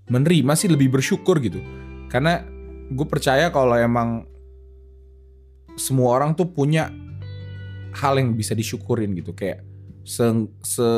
[0.10, 1.62] menerima sih lebih bersyukur gitu.
[2.10, 2.42] Karena
[2.90, 4.26] gue percaya kalau emang
[5.78, 6.90] semua orang tuh punya
[7.98, 9.34] hal yang bisa disyukurin gitu.
[9.34, 9.66] Kayak
[10.06, 10.26] se,
[10.62, 10.90] se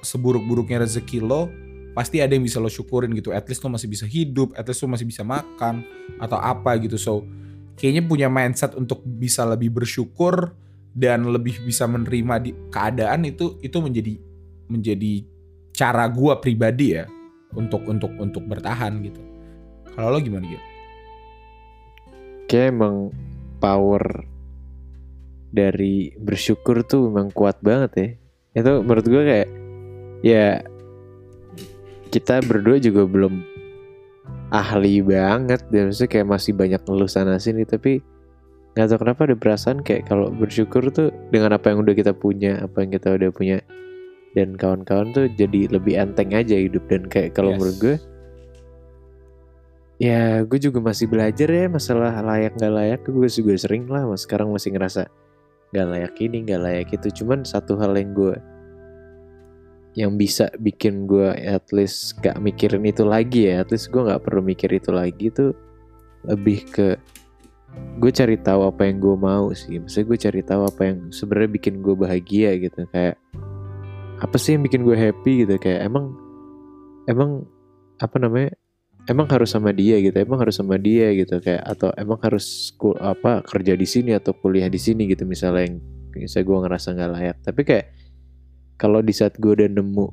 [0.00, 1.52] seburuk-buruknya rezeki lo
[2.00, 3.36] pasti ada yang bisa lo syukurin gitu.
[3.36, 5.84] At least lo masih bisa hidup at least lo masih bisa makan
[6.16, 6.96] atau apa gitu.
[6.96, 7.28] So
[7.76, 10.56] kayaknya punya mindset untuk bisa lebih bersyukur
[10.96, 14.16] dan lebih bisa menerima di keadaan itu itu menjadi
[14.72, 15.12] menjadi
[15.76, 17.04] cara gua pribadi ya
[17.52, 19.20] untuk untuk untuk bertahan gitu.
[19.92, 20.70] Kalau lo gimana gitu
[22.50, 23.14] kayak emang
[23.62, 24.26] power
[25.54, 28.08] dari bersyukur tuh memang kuat banget ya.
[28.58, 29.48] Itu menurut gue kayak
[30.26, 30.58] ya
[32.10, 33.40] kita berdua juga belum
[34.50, 35.62] ahli banget.
[35.70, 38.02] Dan maksudnya kayak masih banyak ngeluh sana sini tapi
[38.74, 42.62] nggak tahu kenapa ada perasaan kayak kalau bersyukur tuh dengan apa yang udah kita punya
[42.62, 43.58] apa yang kita udah punya.
[44.30, 46.86] Dan kawan-kawan tuh jadi lebih enteng aja hidup.
[46.86, 47.58] Dan kayak kalau Yes.
[47.58, 47.96] menurut gue
[50.00, 53.00] ya gue juga masih belajar ya masalah layak nggak layak.
[53.06, 55.10] Gue juga sering lah mas sekarang masih ngerasa
[55.70, 57.22] nggak layak ini nggak layak itu.
[57.22, 58.34] Cuman satu hal yang gue
[59.98, 63.66] yang bisa bikin gue at least gak mikirin itu lagi ya.
[63.66, 65.50] At least gue nggak perlu mikir itu lagi tuh
[66.26, 66.94] lebih ke
[68.02, 69.78] gue cari tahu apa yang gue mau sih.
[69.78, 72.86] Maksudnya gue cari tahu apa yang sebenarnya bikin gue bahagia gitu.
[72.90, 73.18] Kayak
[74.20, 75.54] apa sih yang bikin gue happy gitu?
[75.58, 76.14] Kayak emang
[77.10, 77.46] emang
[77.98, 78.54] apa namanya?
[79.08, 80.12] Emang harus sama dia gitu?
[80.20, 81.40] Emang harus sama dia gitu?
[81.40, 82.70] Kayak atau emang harus
[83.00, 85.24] apa kerja di sini atau kuliah di sini gitu?
[85.26, 85.76] Misalnya yang
[86.14, 87.36] misalnya gue ngerasa nggak layak.
[87.42, 87.86] Tapi kayak
[88.80, 90.08] kalau di saat gue udah nemu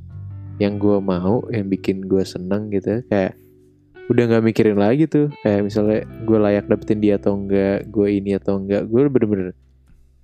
[0.59, 3.39] yang gue mau yang bikin gue seneng gitu kayak
[4.11, 5.27] udah nggak mikirin lagi tuh.
[5.43, 9.51] Kayak misalnya gue layak dapetin dia atau enggak gue ini atau enggak gue bener-bener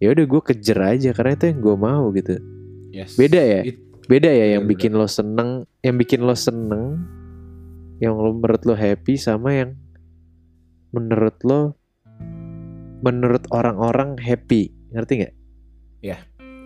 [0.04, 2.36] ya udah gue kejar aja karena itu yang gue mau gitu.
[2.91, 3.16] Yes.
[3.16, 3.62] Beda ya?
[3.64, 4.72] It- beda ya yang Bener-bener.
[4.76, 7.08] bikin lo seneng yang bikin lo seneng
[8.04, 9.80] yang lo menurut lo happy sama yang
[10.91, 11.80] menurut lo
[13.04, 14.72] menurut orang-orang happy.
[14.91, 15.34] Ngerti nggak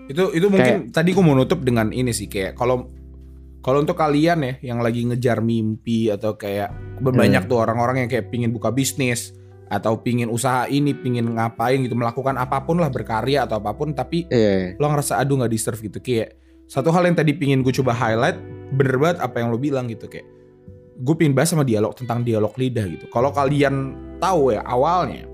[0.07, 2.87] itu itu mungkin tadi gue mau nutup dengan ini sih kayak kalau
[3.59, 6.71] kalau untuk kalian ya yang lagi ngejar mimpi atau kayak
[7.03, 7.51] banyak Hmm.
[7.51, 9.35] tuh orang-orang yang kayak pingin buka bisnis
[9.67, 13.91] atau pingin usaha ini pingin ngapain gitu melakukan apa pun lah berkarya atau apa pun
[13.91, 15.99] tapi Iya lo ngerasa aduh nggak deserve gitu.
[15.99, 16.39] Kayak
[16.71, 18.39] satu hal yang tadi pingin gue coba highlight
[18.71, 20.23] bener banget apa yang lo bilang gitu kayak
[20.97, 23.11] gue pingin bahas sama dialog tentang dialog lidah gitu.
[23.11, 25.27] Kalau kalian tahu ya awalnya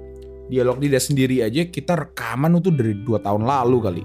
[0.50, 4.04] dialog lidah sendiri aja kita rekaman itu dari dua tahun lalu kali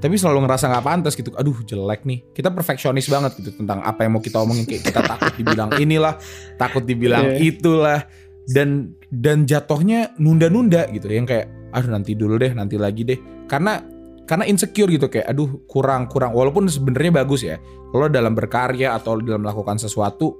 [0.00, 1.28] tapi selalu ngerasa nggak pantas gitu.
[1.36, 2.24] Aduh jelek nih.
[2.32, 4.64] Kita perfeksionis banget gitu tentang apa yang mau kita omongin.
[4.64, 6.14] Kayak kita takut dibilang inilah
[6.56, 7.52] takut dibilang Iya.
[7.52, 8.00] itulah.
[8.48, 11.04] Dan dan jatuhnya nunda-nunda gitu.
[11.04, 11.46] Yang kayak
[11.76, 13.20] aduh nanti dulu deh nanti lagi deh.
[13.44, 13.76] Karena
[14.24, 15.12] karena insecure gitu.
[15.12, 16.32] Kayak aduh kurang kurang.
[16.32, 17.60] Walaupun sebenarnya bagus ya.
[17.92, 20.32] Lo dalam berkarya atau dalam melakukan sesuatu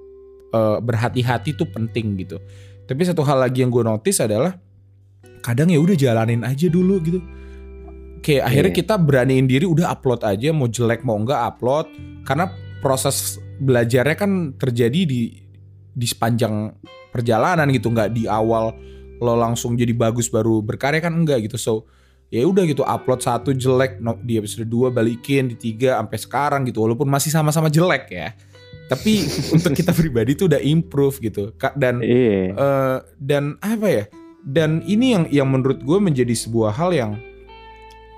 [0.56, 2.40] eh, berhati-hati tuh penting gitu.
[2.88, 4.56] Tapi satu hal lagi yang gue notice adalah
[5.44, 7.20] kadang ya udah jalanin aja dulu gitu
[8.30, 8.78] kayak akhirnya Iya.
[8.86, 11.90] kita beraniin diri udah upload aja mau jelek mau enggak upload.
[12.22, 12.46] Karena
[12.78, 15.34] proses belajarnya kan terjadi di
[15.90, 16.70] di sepanjang
[17.10, 18.70] perjalanan gitu nggak di awal
[19.20, 21.58] lo langsung jadi bagus baru berkarya kan enggak gitu.
[21.58, 21.90] So
[22.30, 26.62] ya udah gitu upload satu jelek no, di episode 2 balikin di tiga sampai sekarang
[26.70, 28.30] gitu walaupun masih sama-sama jelek ya.
[28.86, 29.26] Tapi
[29.58, 31.50] untuk kita pribadi tuh udah improve gitu.
[31.74, 32.54] Dan iya.
[32.54, 34.04] eh, dan apa ya
[34.40, 37.12] dan ini yang yang menurut gue menjadi sebuah hal yang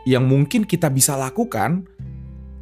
[0.08, 1.86] yang mungkin kita bisa lakukan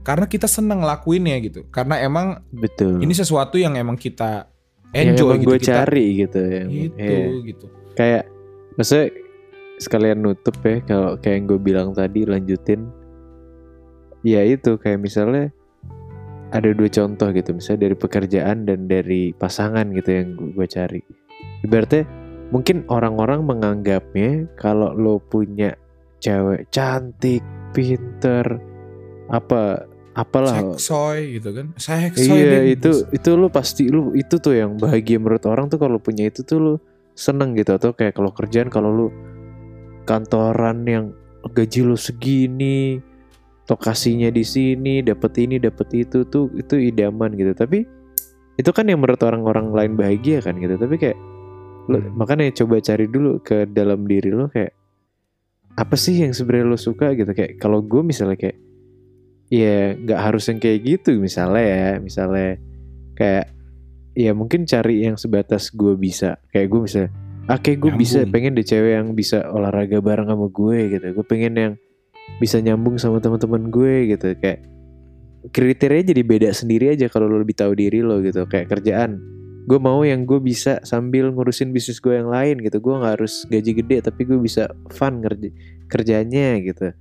[0.01, 1.69] karena kita seneng ngelakuinnya gitu.
[1.69, 3.01] Karena emang betul.
[3.01, 4.49] ini sesuatu yang emang kita
[4.91, 6.63] yang enjoy emang gitu gue kita cari gitu ya.
[6.67, 7.25] Gitu Iya.
[7.47, 7.67] gitu.
[7.95, 8.25] Kayak
[8.75, 9.07] maksudnya
[9.81, 12.89] sekalian nutup ya kalau kayak yang gue bilang tadi lanjutin.
[14.21, 15.49] Ya itu kayak misalnya
[16.53, 17.57] ada dua contoh gitu.
[17.57, 21.01] Misalnya dari pekerjaan dan dari pasangan gitu yang gue, gue cari.
[21.65, 22.05] Ibaratnya
[22.51, 25.73] mungkin orang-orang menganggapnya kalau lo punya
[26.21, 27.43] cewek cantik
[27.73, 28.61] pinter
[29.31, 30.59] apa apalah.
[30.77, 31.67] Seksoy gitu kan?
[31.79, 35.97] Seksoy Iya itu itu lu pasti lu itu tuh yang bahagia menurut orang tuh kalau
[36.03, 36.75] punya itu tuh lu
[37.15, 37.75] seneng gitu.
[37.75, 39.09] Atau kayak kalau kerjaan kalau lu
[40.05, 41.05] kantoran yang
[41.55, 43.01] gaji lu segini
[43.71, 47.55] lokasinya di sini dapat ini dapat itu tuh itu idaman gitu.
[47.55, 47.87] Tapi
[48.59, 50.75] itu kan yang menurut orang-orang lain bahagia kan gitu.
[50.75, 51.19] Tapi kayak
[51.87, 52.13] lu, Hmm.
[52.19, 54.75] makanya coba cari dulu ke dalam diri lo kayak
[55.79, 58.59] apa sih yang sebenarnya lo suka gitu kayak kalau gue misalnya kayak
[59.51, 62.59] ya nggak harus yang kayak gitu misalnya ya misalnya
[63.19, 63.47] kayak
[64.15, 67.11] ya mungkin cari yang sebatas gue bisa kayak gue misalnya
[67.51, 71.07] Oke gue bisa pengen deh cewek yang bisa olahraga bareng sama gue gitu.
[71.19, 71.73] Gue pengen yang
[72.39, 74.39] bisa nyambung sama teman-teman gue gitu.
[74.39, 74.71] Kayak
[75.51, 78.47] kriterianya jadi beda sendiri aja kalau lo lebih tahu diri lo gitu.
[78.47, 79.19] Kayak kerjaan.
[79.65, 82.79] Gue mau yang gue bisa sambil ngurusin bisnis gue yang lain gitu.
[82.79, 85.49] Gue nggak harus gaji gede tapi gue bisa fun kerja
[85.87, 86.93] kerjanya gitu.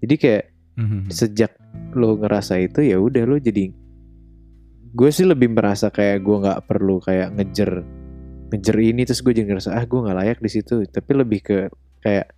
[0.00, 0.44] Jadi kayak
[0.76, 1.08] Mhm.
[1.08, 1.56] sejak
[1.96, 3.72] lo ngerasa itu ya udah lo jadi
[4.92, 7.80] gue sih lebih merasa kayak gue nggak perlu kayak ngejer
[8.52, 11.56] ngejer ini terus gue jadi ngerasa ah gue nggak layak di situ tapi lebih ke
[12.00, 12.28] kayak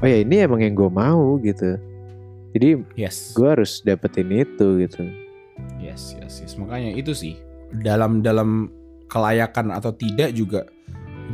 [0.00, 1.76] oh ya ini emang yang gue mau gitu
[2.56, 3.36] jadi Yes.
[3.36, 5.04] gue harus dapetin itu gitu
[5.76, 6.56] Yes, yes, yes.
[6.56, 7.36] Makanya itu sih
[7.84, 8.72] dalam dalam
[9.08, 10.66] kelayakan atau tidak juga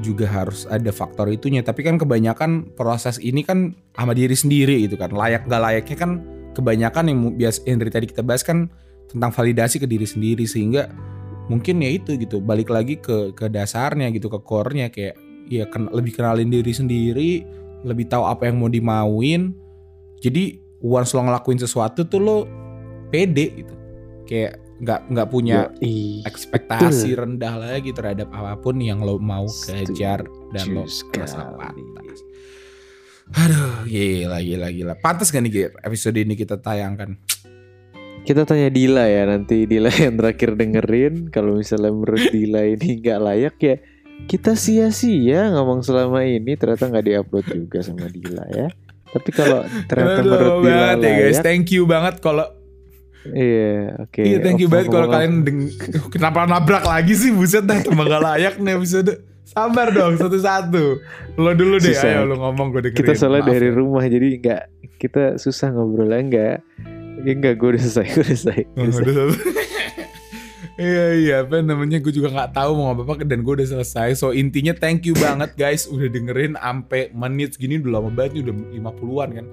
[0.00, 1.60] juga harus ada faktor itunya.
[1.60, 5.10] Tapi kan kebanyakan proses ini kan sama diri sendiri itu kan.
[5.10, 6.10] Layak gak layaknya kan
[6.54, 8.70] kebanyakan yang bias yang dari tadi kita bahas kan
[9.10, 10.90] tentang validasi ke diri sendiri sehingga
[11.50, 15.18] mungkin ya itu gitu balik lagi ke ke dasarnya gitu ke core-nya kayak
[15.50, 17.42] ya ken- lebih kenalin diri sendiri
[17.82, 19.50] lebih tahu apa yang mau dimauin
[20.22, 22.36] jadi once lo ngelakuin sesuatu tuh lo
[23.10, 23.74] pede gitu
[24.30, 26.24] kayak nggak nggak punya Yoi.
[26.24, 30.24] ekspektasi rendah lagi terhadap apa pun yang lo mau kejar
[30.56, 32.20] dan lo merasa pantas.
[33.30, 34.94] Aduh, gila, gila, gila.
[34.98, 37.14] Pantas gak nih Gir, episode ini kita tayangkan?
[38.20, 43.18] kita tanya Dila ya nanti Dila yang terakhir dengerin kalau misalnya menurut Dila ini nggak
[43.20, 43.76] layak ya
[44.28, 48.68] kita sia-sia ngomong selama ini ternyata nggak diupload juga sama Dila ya
[49.10, 51.40] tapi kalau ternyata Aduh, menurut Dila ya guys.
[51.40, 52.46] layak Thank you banget kalau
[53.26, 55.68] iya oke Iya, thank you banget kalau kalian deng
[56.14, 59.12] kenapa nabrak lagi sih buset dah tambah gak layak nih episode.
[59.42, 61.02] Sabar dong satu-satu.
[61.34, 62.06] Lo dulu deh, Susah.
[62.16, 62.98] ayo lo ngomong gue dengerin.
[63.02, 63.74] kita soalnya Maaf dari ya.
[63.74, 64.62] rumah jadi nggak
[64.96, 66.56] kita susah ngobrolnya enggak
[67.20, 69.42] ya enggak gue udah selesai gue udah selesai, Oh, Udah selesai.
[70.80, 74.16] Iya iya apa namanya gue juga nggak tahu mau ngomong apa dan gue udah selesai
[74.16, 78.42] so intinya thank you banget guys udah dengerin ampe menit segini udah lama banget nih
[78.48, 78.54] udah
[78.96, 79.46] 50-an kan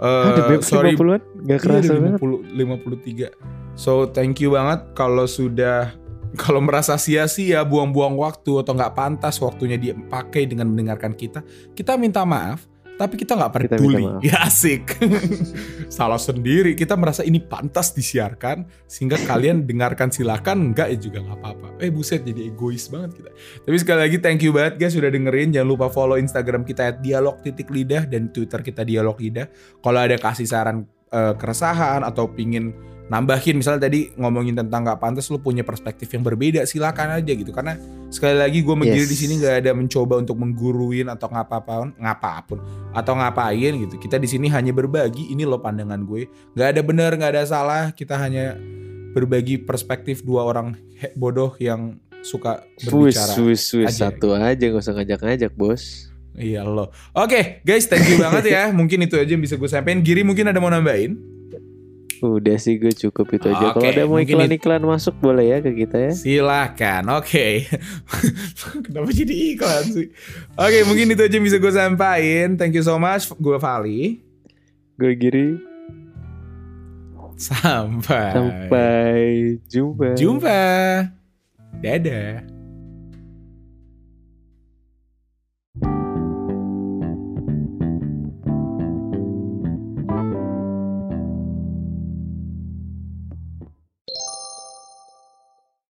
[0.00, 0.96] Eh, Ada beb sorry.
[0.96, 2.20] 50-an Gak Iya kerasa udah banget.
[2.56, 3.76] 50 53.
[3.76, 4.80] So thank you banget.
[4.96, 5.92] Kalau sudah
[6.42, 11.44] kalau merasa sia-sia buang-buang waktu atau nggak pantas waktunya dia pakai dengan mendengarkan kita,
[11.74, 12.69] kita minta maaf.
[13.00, 14.04] Tapi kita nggak Kita peduli.
[14.04, 14.20] maaf.
[14.20, 15.00] Ya asik.
[15.88, 16.76] Salah sendiri.
[16.76, 20.76] Kita merasa ini pantas disiarkan sehingga kalian dengarkan silakan.
[20.76, 21.68] Enggak ya juga nggak apa-apa.
[21.80, 23.30] Eh buset jadi egois banget kita.
[23.64, 25.48] Tapi sekali lagi thank you banget guys sudah dengerin.
[25.56, 29.48] Jangan lupa follow Instagram kita at dialog titik lidah dan Twitter kita dialog lidah.
[29.80, 32.76] Kalau ada kasih saran eh, keresahan atau pingin
[33.10, 37.50] nambahin misalnya tadi ngomongin tentang nggak pantas lu punya perspektif yang berbeda silakan aja gitu
[37.50, 37.74] karena
[38.06, 39.10] sekali lagi gue menggiri Yes.
[39.10, 42.58] di sini nggak ada mencoba untuk mengguruin atau ngapa-apapun ngapapun
[42.94, 47.10] atau ngapain gitu kita di sini hanya berbagi ini loh pandangan gue nggak ada benar
[47.18, 48.54] nggak ada salah kita hanya
[49.10, 50.78] berbagi perspektif dua orang
[51.18, 53.90] bodoh yang suka berbicara wis, wis.
[53.90, 54.12] aja.
[54.12, 56.94] Satu aja gak usah ngajak-ngajak bos Iya loh.
[57.10, 58.70] Oke, guys, thank you banget ya.
[58.70, 60.00] Mungkin itu aja yang bisa gue sampaikan.
[60.00, 61.18] Giri mungkin ada mau nambahin?
[62.20, 65.72] Udah sih gue cukup itu aja Kalau Oke, ada mau iklan-iklan masuk boleh ya ke
[65.72, 67.08] kita ya Silakan.
[67.16, 67.64] Oke.
[68.84, 70.08] Kenapa jadi iklan sih?
[70.54, 72.60] Oke, mungkin itu aja yang bisa gue sampaikan.
[72.60, 73.28] Thank you so much.
[73.40, 74.20] Gue Vali.
[75.00, 75.70] Gue Giri
[77.40, 78.36] Sampai.
[78.36, 79.20] Sampai
[79.64, 80.60] jumpa Jumpa.
[81.80, 82.59] Dadah.